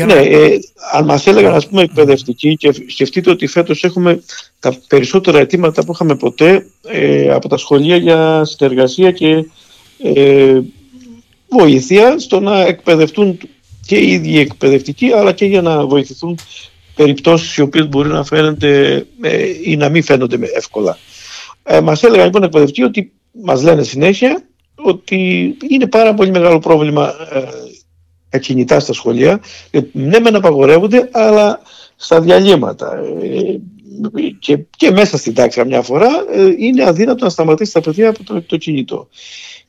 Ναι, 0.07 0.15
ε, 0.15 0.59
αν 0.93 1.05
μας 1.05 1.27
έλεγαν 1.27 1.55
ας 1.55 1.69
πούμε 1.69 1.83
εκπαιδευτικοί 1.83 2.57
και 2.57 2.73
σκεφτείτε 2.87 3.31
ότι 3.31 3.47
φέτος 3.47 3.85
έχουμε 3.85 4.23
τα 4.61 4.75
περισσότερα 4.89 5.39
αιτήματα 5.39 5.85
που 5.85 5.93
είχαμε 5.93 6.17
ποτέ 6.17 6.67
ε, 6.83 7.33
από 7.33 7.49
τα 7.49 7.57
σχολεία 7.57 7.97
για 7.97 8.45
συνεργασία 8.45 9.11
και 9.11 9.45
ε, 10.03 10.61
βοήθεια 11.49 12.19
στο 12.19 12.41
να 12.41 12.61
εκπαιδευτούν 12.61 13.39
και 13.87 13.97
οι 13.97 14.13
ίδιοι 14.13 14.39
εκπαιδευτικοί 14.39 15.13
αλλά 15.13 15.33
και 15.33 15.45
για 15.45 15.63
να 15.63 15.87
βοηθηθούν 15.87 16.39
περιπτώσεις 16.95 17.57
οι 17.57 17.61
οποίες 17.61 17.89
μπορεί 17.89 18.09
να 18.09 18.25
φαίνονται 18.25 19.07
ε, 19.23 19.47
ή 19.65 19.77
να 19.77 19.89
μην 19.89 20.03
φαίνονται 20.03 20.39
εύκολα. 20.55 20.99
Ε, 21.63 21.81
μας 21.81 22.03
έλεγαν 22.03 22.25
λοιπόν 22.25 22.43
εκπαιδευτικοί 22.43 22.83
ότι 22.83 23.13
μας 23.43 23.63
λένε 23.63 23.83
συνέχεια 23.83 24.43
ότι 24.75 25.57
είναι 25.69 25.87
πάρα 25.87 26.15
πολύ 26.15 26.31
μεγάλο 26.31 26.59
πρόβλημα 26.59 27.15
ε, 28.31 28.39
κινητά 28.39 28.81
στα 28.81 28.93
σχολεία. 28.93 29.41
Ε, 29.71 29.81
ναι, 29.93 30.21
μεν 30.21 30.35
απαγορεύονται, 30.35 31.09
αλλά 31.13 31.63
στα 31.97 32.21
διαλύματα 32.21 32.99
ε, 33.23 33.59
και, 34.39 34.59
και 34.77 34.91
μέσα 34.91 35.17
στην 35.17 35.35
τάξη 35.35 35.59
καμιά 35.59 35.83
φορά 35.83 36.09
ε, 36.33 36.55
είναι 36.59 36.85
αδύνατο 36.85 37.25
να 37.25 37.31
σταματήσει 37.31 37.73
τα 37.73 37.81
παιδιά 37.81 38.09
από 38.09 38.25
το, 38.25 38.43
το 38.43 38.57
κινητό. 38.57 39.09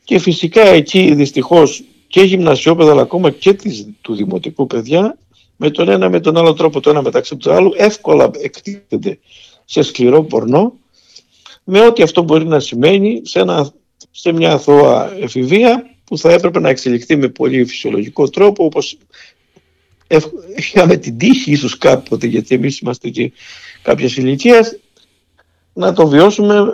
Και 0.04 0.18
φυσικά 0.18 0.62
εκεί 0.62 1.14
δυστυχώς 1.14 1.84
και 2.06 2.20
γυμνασιόπαιδα 2.20 2.90
αλλά 2.90 3.02
ακόμα 3.02 3.30
και 3.30 3.52
της, 3.52 3.86
του 4.00 4.14
δημοτικού 4.14 4.66
παιδιά 4.66 5.18
με 5.56 5.70
τον 5.70 5.88
ένα 5.88 6.08
με 6.08 6.20
τον 6.20 6.36
άλλο 6.36 6.52
τρόπο 6.52 6.80
το 6.80 6.90
ένα 6.90 7.02
μεταξύ 7.02 7.36
του 7.36 7.52
άλλου 7.52 7.72
εύκολα 7.76 8.30
εκτίθεται 8.40 9.18
σε 9.64 9.82
σκληρό 9.82 10.22
πορνό 10.22 10.72
με 11.64 11.80
ό,τι 11.80 12.02
αυτό 12.02 12.22
μπορεί 12.22 12.46
να 12.46 12.60
σημαίνει 12.60 13.20
σε, 13.24 13.40
ένα, 13.40 13.72
σε 14.10 14.32
μια 14.32 14.52
αθώα 14.52 15.16
εφηβεία 15.20 15.90
που 16.04 16.18
θα 16.18 16.32
έπρεπε 16.32 16.60
να 16.60 16.68
εξελιχθεί 16.68 17.16
με 17.16 17.28
πολύ 17.28 17.64
φυσιολογικό 17.64 18.28
τρόπο 18.28 18.64
όπως 18.64 18.98
είχαμε 20.56 20.96
την 20.96 21.18
τύχη 21.18 21.50
ίσως 21.50 21.78
κάποτε 21.78 22.26
γιατί 22.26 22.54
εμείς 22.54 22.78
είμαστε 22.78 23.08
και 23.08 23.32
κάποια 23.82 24.08
ηλικία 24.16 24.78
να 25.72 25.92
το 25.92 26.08
βιώσουμε 26.08 26.64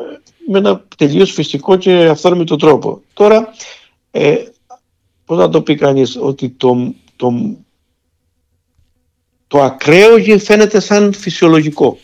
με 0.51 0.59
ένα 0.59 0.85
τελείως 0.97 1.33
φυσικό 1.33 1.77
και 1.77 1.93
αυθόρμητο 1.93 2.57
τρόπο. 2.57 3.03
Τώρα, 3.13 3.49
ε, 4.11 4.37
πώς 5.25 5.39
να 5.39 5.49
το 5.49 5.63
πει 5.63 5.75
κανείς, 5.75 6.17
ότι 6.21 6.49
το, 6.49 6.95
το, 7.17 7.57
το 9.47 9.63
ακραίο 9.63 10.39
φαίνεται 10.39 10.81
σαν 10.81 11.13
φυσιολογικό. 11.13 11.99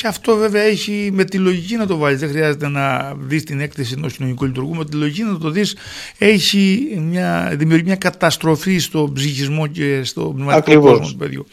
Και 0.00 0.06
αυτό 0.06 0.36
βέβαια 0.36 0.62
έχει 0.62 1.10
με 1.12 1.24
τη 1.24 1.38
λογική 1.38 1.76
να 1.76 1.86
το 1.86 1.96
βάλεις. 1.96 2.20
Δεν 2.20 2.28
χρειάζεται 2.28 2.68
να 2.68 3.14
δεις 3.18 3.44
την 3.44 3.60
έκθεση 3.60 3.94
ενός 3.96 4.16
κοινωνικού 4.16 4.44
λειτουργού. 4.44 4.74
Με 4.74 4.84
τη 4.84 4.96
λογική 4.96 5.22
να 5.22 5.38
το 5.38 5.50
δεις, 5.50 5.76
έχει 6.18 6.94
μια, 7.10 7.54
δημιουργεί 7.56 7.84
μια 7.84 7.96
καταστροφή 7.96 8.78
στο 8.78 9.10
ψυχισμό 9.14 9.66
και 9.66 10.04
στο 10.04 10.22
πνευματικό 10.22 10.80
κόσμο 10.80 11.06
του 11.08 11.16
παιδιού. 11.16 11.46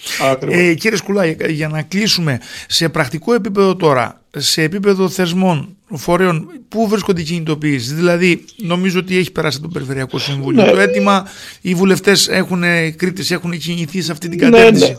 Ε, 0.50 0.74
κύριε 0.74 0.98
Σκουλά, 0.98 1.26
για 1.50 1.68
να 1.68 1.82
κλείσουμε 1.82 2.40
σε 2.68 2.90
πρακτικό 2.90 3.34
επίπεδο 3.34 3.76
τώρα, 3.76 4.22
σε 4.38 4.62
επίπεδο 4.62 5.10
θεσμών, 5.10 5.76
φορέων, 5.94 6.50
πού 6.68 6.88
βρίσκονται 6.88 7.22
οι 7.22 7.24
κινητοποιήσεις. 7.24 7.94
Δηλαδή, 7.94 8.46
νομίζω 8.58 9.00
ότι 9.00 9.18
έχει 9.18 9.32
περάσει 9.32 9.62
το 9.62 9.68
Περιφερειακό 9.68 10.18
Συμβούλιο. 10.18 10.64
Ναι. 10.64 10.72
Το 10.72 10.80
αίτημα, 10.80 11.28
οι 11.62 11.74
βουλευτές 11.74 12.28
έχουν, 12.28 12.64
κρίτε 12.96 13.24
έχουν 13.30 13.58
κινηθεί 13.58 14.02
σε 14.02 14.12
αυτή 14.12 14.30
την 14.30 14.40
ναι, 14.40 14.50
κατεύθυνση. 14.50 14.98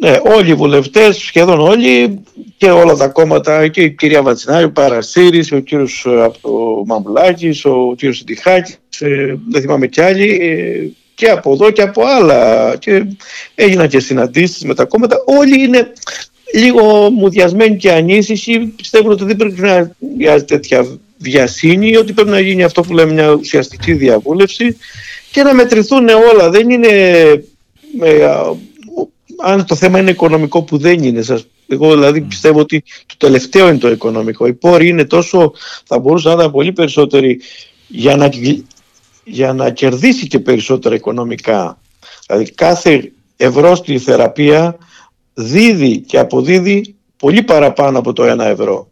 Ναι, 0.00 0.10
ναι, 0.10 0.20
όλοι 0.36 0.50
οι 0.50 0.54
βουλευτές, 0.54 1.16
σχεδόν 1.16 1.60
όλοι 1.60 2.20
και 2.56 2.70
όλα 2.70 2.94
τα 2.94 3.08
κόμματα 3.08 3.68
και 3.68 3.82
η 3.82 3.90
κυρία 3.90 4.22
Βατσινάρη, 4.22 4.64
ο 4.64 4.70
Παρασύρης, 4.70 5.52
ο 5.52 5.58
κύριος 5.58 6.06
ε, 6.06 6.30
Μαμπουλάκης, 6.86 7.64
ο 7.64 7.94
κύριος 7.96 8.16
Συντιχάκης, 8.16 8.78
ε, 8.98 9.38
δεν 9.48 9.60
θυμάμαι 9.60 9.86
κι 9.86 10.00
άλλοι, 10.00 10.38
ε, 10.40 10.90
και 11.14 11.26
από 11.26 11.52
εδώ 11.52 11.70
και 11.70 11.82
από 11.82 12.02
άλλα 12.04 12.76
και 12.76 13.06
έγιναν 13.54 13.88
και 13.88 14.00
συναντήσεις 14.00 14.64
με 14.64 14.74
τα 14.74 14.84
κόμματα. 14.84 15.16
Όλοι 15.26 15.62
είναι 15.62 15.92
λίγο 16.54 17.10
μουδιασμένοι 17.10 17.76
και 17.76 17.92
ανήσυχοι, 17.92 18.58
πιστεύουν 18.60 19.10
ότι 19.10 19.24
δεν 19.24 19.36
πρέπει 19.36 19.60
να 19.60 19.96
χρειάζεται 20.16 20.54
τέτοια 20.54 20.98
βιασύνη, 21.18 21.96
ότι 21.96 22.12
πρέπει 22.12 22.30
να 22.30 22.40
γίνει 22.40 22.64
αυτό 22.64 22.82
που 22.82 22.92
λέμε 22.92 23.12
μια 23.12 23.30
ουσιαστική 23.30 23.92
διαβούλευση 23.92 24.76
και 25.30 25.42
να 25.42 25.54
μετρηθούν 25.54 26.08
όλα. 26.08 26.50
Δεν 26.50 26.70
είναι 26.70 26.88
αν 29.42 29.66
το 29.66 29.74
θέμα 29.74 29.98
είναι 29.98 30.10
οικονομικό 30.10 30.62
που 30.62 30.78
δεν 30.78 31.02
είναι. 31.02 31.22
Σας, 31.22 31.46
εγώ 31.68 31.90
δηλαδή 31.90 32.20
πιστεύω 32.20 32.60
ότι 32.60 32.84
το 33.06 33.14
τελευταίο 33.16 33.68
είναι 33.68 33.78
το 33.78 33.90
οικονομικό. 33.90 34.46
Οι 34.46 34.52
πόροι 34.52 34.88
είναι 34.88 35.04
τόσο, 35.04 35.52
θα 35.84 35.98
μπορούσαν 35.98 36.36
να 36.36 36.38
ήταν 36.38 36.52
πολύ 36.52 36.72
περισσότεροι 36.72 37.40
για 37.88 38.16
να, 38.16 38.30
για 39.24 39.52
να 39.52 39.70
κερδίσει 39.70 40.26
και 40.26 40.38
περισσότερα 40.38 40.94
οικονομικά. 40.94 41.78
Δηλαδή 42.26 42.50
κάθε 42.50 43.12
ευρώ 43.36 43.74
στη 43.74 43.98
θεραπεία 43.98 44.76
δίδει 45.36 46.00
και 46.00 46.18
αποδίδει 46.18 46.94
πολύ 47.16 47.42
παραπάνω 47.42 47.98
από 47.98 48.12
το 48.12 48.24
ένα 48.24 48.46
ευρώ. 48.46 48.90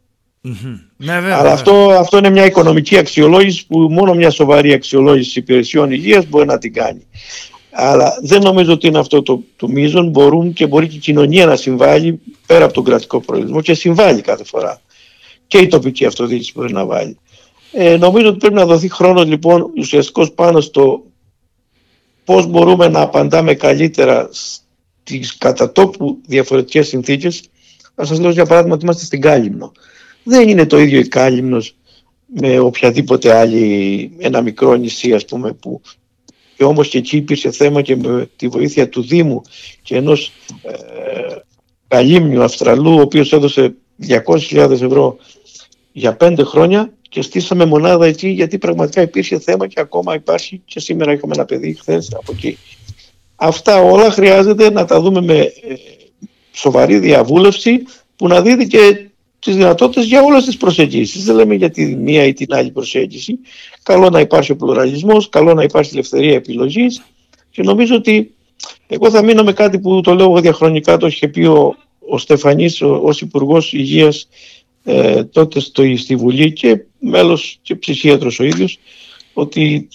Ναι, 0.96 1.12
Αλλά 1.12 1.52
αυτό, 1.52 1.72
αυτό 1.98 2.18
είναι 2.18 2.30
μια 2.30 2.44
οικονομική 2.44 2.98
αξιολόγηση 2.98 3.66
που 3.66 3.78
μόνο 3.78 4.14
μια 4.14 4.30
σοβαρή 4.30 4.72
αξιολόγηση 4.72 5.38
υπηρεσιών 5.38 5.90
υγείας 5.90 6.26
μπορεί 6.26 6.46
να 6.46 6.59
την 6.59 6.72
κάνει. 6.72 7.07
Αλλά 7.70 8.18
δεν 8.22 8.42
νομίζω 8.42 8.72
ότι 8.72 8.87
είναι 8.87 8.98
αυτό 8.98 9.22
το, 9.22 9.42
το 9.57 9.68
μείζον. 9.68 10.09
Μπορούν 10.09 10.52
και 10.52 10.66
μπορεί 10.66 10.88
και 10.88 10.96
η 10.96 10.98
κοινωνία 10.98 11.46
να 11.46 11.57
συμβάλλει 11.57 12.20
πέρα 12.46 12.64
από 12.64 12.74
τον 12.74 12.85
κρατικό 12.85 13.20
προορισμό 13.20 13.61
και 13.61 13.74
συμβάλλει 13.74 14.20
κάθε 14.20 14.44
φορά. 14.44 14.80
Και 15.46 15.59
η 15.59 15.66
τοπική 15.66 16.04
αυτοδιοίκηση 16.04 16.52
μπορεί 16.54 16.72
να 16.72 16.87
βάλει. 16.87 17.18
Ε, 17.72 17.96
νομίζω 17.96 18.28
ότι 18.28 18.38
πρέπει 18.38 18.54
να 18.54 18.66
δοθεί 18.66 18.88
χρόνο 18.88 19.22
λοιπόν 19.22 19.70
ουσιαστικός 19.76 20.33
πάνω 20.33 20.61
στο 20.61 21.02
πώς 22.24 22.46
μπορούμε 22.46 22.88
να 22.88 23.00
απαντάμε 23.00 23.54
καλύτερα 23.54 24.28
στις 25.04 25.36
κατά 25.36 25.72
τόπου 25.72 26.18
διαφορετικές 26.26 26.88
συνθήκες. 26.88 27.42
Θα 27.94 28.04
σας 28.04 28.18
λέω 28.18 28.30
για 28.30 28.46
παράδειγμα 28.46 28.74
ότι 28.74 28.84
είμαστε 28.84 29.04
στην 29.04 29.20
Κάλυμνο. 29.20 29.72
Δεν 30.22 30.48
είναι 30.48 30.66
το 30.66 30.78
ίδιο 30.78 30.98
η 30.98 31.08
Κάλυμνος 31.08 31.76
με 32.26 32.58
οποιαδήποτε 32.58 33.36
άλλη, 33.36 34.12
ένα 34.18 34.40
μικρό 34.40 34.74
νησί 34.74 35.12
ας 35.12 35.24
πούμε 35.24 35.52
που 35.52 35.80
και 36.56 36.64
όμως 36.64 36.88
και 36.88 36.98
εκεί 36.98 37.16
υπήρχε 37.16 37.50
θέμα 37.50 37.82
και 37.82 37.96
με 37.96 38.30
τη 38.36 38.48
βοήθεια 38.48 38.88
του 38.88 39.02
Δήμου 39.02 39.42
και 39.82 39.96
ενός 39.96 40.32
ε, 40.62 41.36
καλύμνιου 41.88 42.42
Αυστραλού 42.42 42.94
ο 42.94 43.00
οποίος 43.00 43.32
έδωσε 43.32 43.74
200.000 44.08 44.70
ευρώ 44.70 45.16
για 45.92 46.16
πέντε 46.16 46.42
χρόνια 46.42 46.92
και 47.08 47.22
στήσαμε 47.22 47.64
μονάδα 47.64 48.06
εκεί 48.06 48.28
γιατί 48.28 48.58
πραγματικά 48.58 49.02
υπήρχε 49.02 49.38
θέμα 49.38 49.66
και 49.66 49.80
ακόμα 49.80 50.14
υπάρχει 50.14 50.62
και 50.64 50.80
σήμερα 50.80 51.12
είχαμε 51.12 51.34
ένα 51.34 51.44
παιδί 51.44 51.74
χθες 51.74 52.12
από 52.14 52.32
εκεί. 52.32 52.58
Αυτά 53.36 53.80
όλα 53.80 54.10
χρειάζεται 54.10 54.70
να 54.70 54.84
τα 54.84 55.00
δούμε 55.00 55.20
με 55.20 55.38
ε, 55.38 55.52
σοβαρή 56.52 56.98
διαβούλευση 56.98 57.82
που 58.16 58.28
να 58.28 58.42
δίδει 58.42 58.66
και 58.66 59.08
τις 59.38 59.56
δυνατότητες 59.56 60.04
για 60.04 60.22
όλες 60.22 60.44
τις 60.44 60.56
προσεγγίσεις. 60.56 61.24
Δεν 61.24 61.34
λέμε 61.34 61.54
για 61.54 61.70
τη 61.70 61.96
μία 61.96 62.24
ή 62.24 62.32
την 62.32 62.54
άλλη 62.54 62.70
προσέγγιση. 62.70 63.38
Καλό 63.82 64.10
να 64.10 64.20
υπάρχει 64.20 64.52
ο 64.52 64.56
πλουραλισμός, 64.56 65.28
καλό 65.28 65.54
να 65.54 65.62
υπάρχει 65.62 65.90
ελευθερία 65.92 66.34
επιλογής 66.34 67.02
και 67.50 67.62
νομίζω 67.62 67.94
ότι 67.94 68.34
εγώ 68.86 69.10
θα 69.10 69.22
μείνω 69.22 69.42
με 69.42 69.52
κάτι 69.52 69.78
που 69.78 70.00
το 70.00 70.14
λέω 70.14 70.40
διαχρονικά, 70.40 70.96
το 70.96 71.06
είχε 71.06 71.28
πει 71.28 71.44
ο, 71.44 71.76
ο 72.08 72.18
Στεφανής 72.18 72.82
ως 72.82 73.20
Υπουργός 73.20 73.72
Υγείας 73.72 74.28
ε, 74.84 75.24
τότε 75.24 75.60
στο, 75.60 75.96
στη 75.96 76.16
Βουλή 76.16 76.52
και 76.52 76.84
μέλος 76.98 77.58
και 77.62 77.74
ψυχίατρος 77.74 78.40
ο 78.40 78.44
ίδιος 78.44 78.78
ότι 79.32 79.88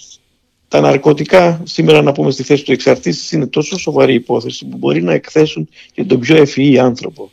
τα 0.69 0.81
ναρκωτικά 0.81 1.61
σήμερα 1.63 2.01
να 2.01 2.11
πούμε 2.11 2.31
στη 2.31 2.43
θέση 2.43 2.63
του 2.63 2.71
εξαρτήσεις 2.71 3.31
είναι 3.31 3.47
τόσο 3.47 3.77
σοβαρή 3.77 4.13
υπόθεση 4.13 4.65
που 4.65 4.77
μπορεί 4.77 5.03
να 5.03 5.13
εκθέσουν 5.13 5.69
και 5.93 6.03
τον 6.03 6.19
πιο 6.19 6.35
ευφυή 6.35 6.79
άνθρωπο. 6.79 7.31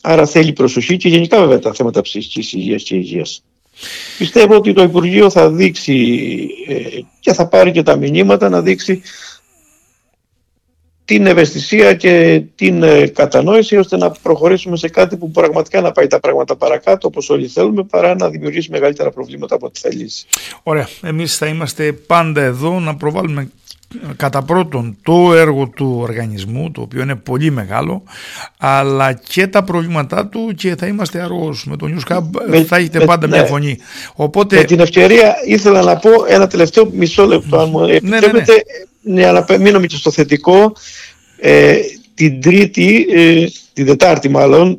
Άρα 0.00 0.26
θέλει 0.26 0.52
προσοχή 0.52 0.96
και 0.96 1.08
γενικά 1.08 1.40
βέβαια 1.40 1.58
τα 1.58 1.72
θέματα 1.72 2.00
ψυχικής 2.00 2.52
υγείας 2.52 2.82
και 2.82 2.94
υγείας. 2.94 3.42
Πιστεύω 4.18 4.56
ότι 4.56 4.72
το 4.72 4.82
Υπουργείο 4.82 5.30
θα 5.30 5.50
δείξει 5.50 6.48
ε, 6.68 7.00
και 7.20 7.32
θα 7.32 7.48
πάρει 7.48 7.70
και 7.70 7.82
τα 7.82 7.96
μηνύματα 7.96 8.48
να 8.48 8.62
δείξει 8.62 9.02
την 11.12 11.26
ευαισθησία 11.26 11.94
και 11.94 12.42
την 12.54 12.82
ε, 12.82 13.06
κατανόηση 13.06 13.76
ώστε 13.76 13.96
να 13.96 14.10
προχωρήσουμε 14.10 14.76
σε 14.76 14.88
κάτι 14.88 15.16
που 15.16 15.30
πραγματικά 15.30 15.80
να 15.80 15.92
πάει 15.92 16.06
τα 16.06 16.20
πράγματα 16.20 16.56
παρακάτω 16.56 17.06
όπως 17.06 17.30
όλοι 17.30 17.46
θέλουμε 17.46 17.82
παρά 17.82 18.14
να 18.14 18.28
δημιουργήσει 18.28 18.70
μεγαλύτερα 18.70 19.10
προβλήματα 19.10 19.54
από 19.54 19.66
ό,τι 19.66 19.80
θα 19.80 19.88
λύσει. 19.92 20.26
Ωραία. 20.62 20.88
Εμείς 21.02 21.36
θα 21.36 21.46
είμαστε 21.46 21.92
πάντα 21.92 22.42
εδώ 22.42 22.80
να 22.80 22.96
προβάλλουμε 22.96 23.50
κατά 24.16 24.42
πρώτον 24.42 24.96
το 25.02 25.34
έργο 25.34 25.68
του 25.68 25.96
οργανισμού 26.00 26.70
το 26.70 26.80
οποίο 26.80 27.02
είναι 27.02 27.14
πολύ 27.14 27.50
μεγάλο 27.50 28.02
αλλά 28.58 29.12
και 29.12 29.46
τα 29.46 29.64
προβλήματά 29.64 30.26
του 30.26 30.54
και 30.56 30.76
θα 30.76 30.86
είμαστε 30.86 31.22
αργός 31.22 31.64
με 31.66 31.76
το 31.76 31.86
News 31.88 32.12
Hub 32.12 32.22
θα 32.66 32.76
έχετε 32.76 33.04
πάντα 33.04 33.26
μια 33.26 33.40
ναι. 33.40 33.46
φωνή 33.46 33.78
Οπότε... 34.14 34.56
με 34.56 34.64
την 34.64 34.80
ευκαιρία 34.80 35.34
ήθελα 35.46 35.82
να 35.82 35.96
πω 35.96 36.10
ένα 36.28 36.46
τελευταίο 36.46 36.90
μισό 36.92 37.26
λεπτό 37.26 37.58
αν 37.58 37.68
μου 37.70 37.80
ναι, 37.80 37.86
ναι, 37.86 37.94
επιτρέπετε 37.94 38.62
ναι, 39.02 39.20
για 39.20 39.32
να 39.32 39.58
μείνω 39.58 39.80
και 39.80 39.96
στο 39.96 40.10
θετικό 40.10 40.72
ε, 41.38 41.76
την 42.14 42.40
τρίτη 42.40 43.06
ε, 43.10 43.46
την 43.72 43.86
τετάρτη 43.86 44.28
μάλλον 44.28 44.78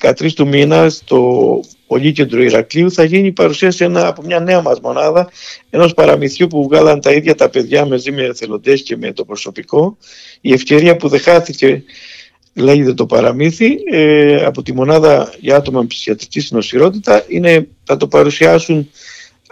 13 0.00 0.32
του 0.32 0.46
μήνα 0.46 0.88
στο 0.88 1.60
Πολύκεντρο 1.86 2.42
Ηρακλείου 2.42 2.92
θα 2.92 3.04
γίνει 3.04 3.26
η 3.26 3.32
παρουσίαση 3.32 3.84
ένα, 3.84 4.06
από 4.06 4.22
μια 4.22 4.40
νέα 4.40 4.60
μας 4.60 4.80
μονάδα 4.80 5.30
ενός 5.70 5.94
παραμυθιού 5.94 6.46
που 6.46 6.62
βγάλαν 6.62 7.00
τα 7.00 7.12
ίδια 7.12 7.34
τα 7.34 7.48
παιδιά 7.48 7.86
μαζί 7.86 8.12
με 8.12 8.22
εθελοντές 8.22 8.82
και 8.82 8.96
με 8.96 9.12
το 9.12 9.24
προσωπικό. 9.24 9.96
Η 10.40 10.52
ευκαιρία 10.52 10.96
που 10.96 11.08
δεχάθηκε 11.08 11.84
λέγεται 12.54 12.94
το 12.94 13.06
παραμύθι 13.06 13.76
ε, 13.90 14.44
από 14.44 14.62
τη 14.62 14.74
μονάδα 14.74 15.32
για 15.40 15.56
άτομα 15.56 15.80
με 15.80 15.86
ψυχιατρική 15.86 16.40
συνοσυρότητα 16.40 17.24
είναι, 17.28 17.68
θα 17.84 17.96
το 17.96 18.06
παρουσιάσουν 18.06 18.90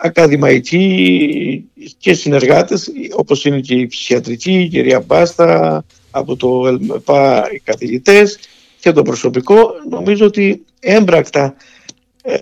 ακαδημαϊκοί 0.01 1.65
και 1.99 2.15
συνεργάτες 2.15 2.91
όπως 3.17 3.45
είναι 3.45 3.61
και 3.61 3.75
η 3.75 3.87
ψυχιατρική, 3.87 4.53
η 4.53 4.69
κυρία 4.69 5.01
Μπάστα, 5.01 5.85
από 6.11 6.37
το 6.37 6.67
ΕΛΜΠΑ 6.67 7.49
οι 7.53 7.59
καθηγητές 7.59 8.39
και 8.81 8.93
το 8.93 9.03
προσωπικό. 9.03 9.71
Νομίζω 9.91 10.27
ότι 10.27 10.65
έμπρακτα 10.81 11.55
ε, 12.23 12.37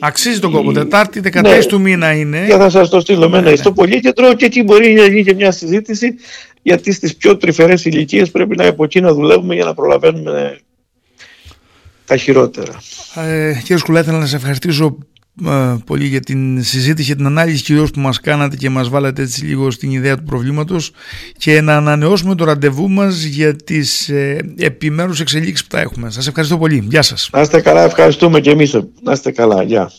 Αξίζει 0.00 0.40
τον 0.40 0.52
κόπο. 0.52 0.72
Τετάρτη, 0.72 1.20
14 1.24 1.42
ναι, 1.42 1.64
του 1.64 1.80
μήνα 1.80 2.12
είναι. 2.12 2.46
Και 2.46 2.56
θα 2.56 2.70
σας 2.70 2.88
το 2.88 3.00
στείλω 3.00 3.28
με 3.28 3.38
ένα 3.38 3.56
στο 3.56 3.72
πολύκεντρο 3.72 4.34
και 4.34 4.44
εκεί 4.44 4.62
μπορεί 4.62 4.92
να 4.92 5.04
γίνει 5.04 5.24
και 5.24 5.34
μια 5.34 5.50
συζήτηση 5.50 6.14
γιατί 6.62 6.92
στις 6.92 7.16
πιο 7.16 7.36
τρυφερές 7.36 7.84
ηλικίες 7.84 8.30
πρέπει 8.30 8.56
να 8.56 8.66
από 8.66 8.84
εκεί 8.84 9.00
να 9.00 9.12
δουλεύουμε 9.12 9.54
για 9.54 9.64
να 9.64 9.74
προλαβαίνουμε 9.74 10.58
τα 12.04 12.16
χειρότερα. 12.16 12.80
Ε, 13.14 13.52
κύριε 13.60 13.76
Σκουλά, 13.76 14.00
ήθελα 14.00 14.18
να 14.18 14.26
σα 14.26 14.36
ευχαριστήσω 14.36 14.84
ε, 14.84 14.96
πολύ 15.84 16.06
για 16.06 16.20
την 16.20 16.62
συζήτηση, 16.62 17.06
για 17.06 17.16
την 17.16 17.26
ανάλυση 17.26 17.62
κυρίως 17.62 17.90
που 17.90 18.00
μας 18.00 18.20
κάνατε 18.20 18.56
και 18.56 18.70
μας 18.70 18.88
βάλατε 18.88 19.22
έτσι 19.22 19.44
λίγο 19.44 19.70
στην 19.70 19.90
ιδέα 19.90 20.16
του 20.16 20.22
προβλήματος 20.22 20.90
και 21.38 21.60
να 21.60 21.76
ανανεώσουμε 21.76 22.34
το 22.34 22.44
ραντεβού 22.44 22.88
μας 22.88 23.22
για 23.22 23.56
τις 23.56 24.08
ε, 24.08 24.54
επιμέρους 24.58 25.20
εξελίξεις 25.20 25.66
που 25.66 25.76
θα 25.76 25.80
έχουμε. 25.80 26.10
Σας 26.10 26.26
ευχαριστώ 26.26 26.58
πολύ. 26.58 26.86
Γεια 26.90 27.02
σας. 27.02 27.30
Να 27.32 27.40
είστε 27.40 27.60
καλά, 27.60 27.82
ευχαριστούμε 27.84 28.40
και 28.40 28.50
εμείς. 28.50 28.76
Να 29.02 29.12
είστε 29.12 29.30
καλά. 29.30 29.62
Γεια. 29.62 29.90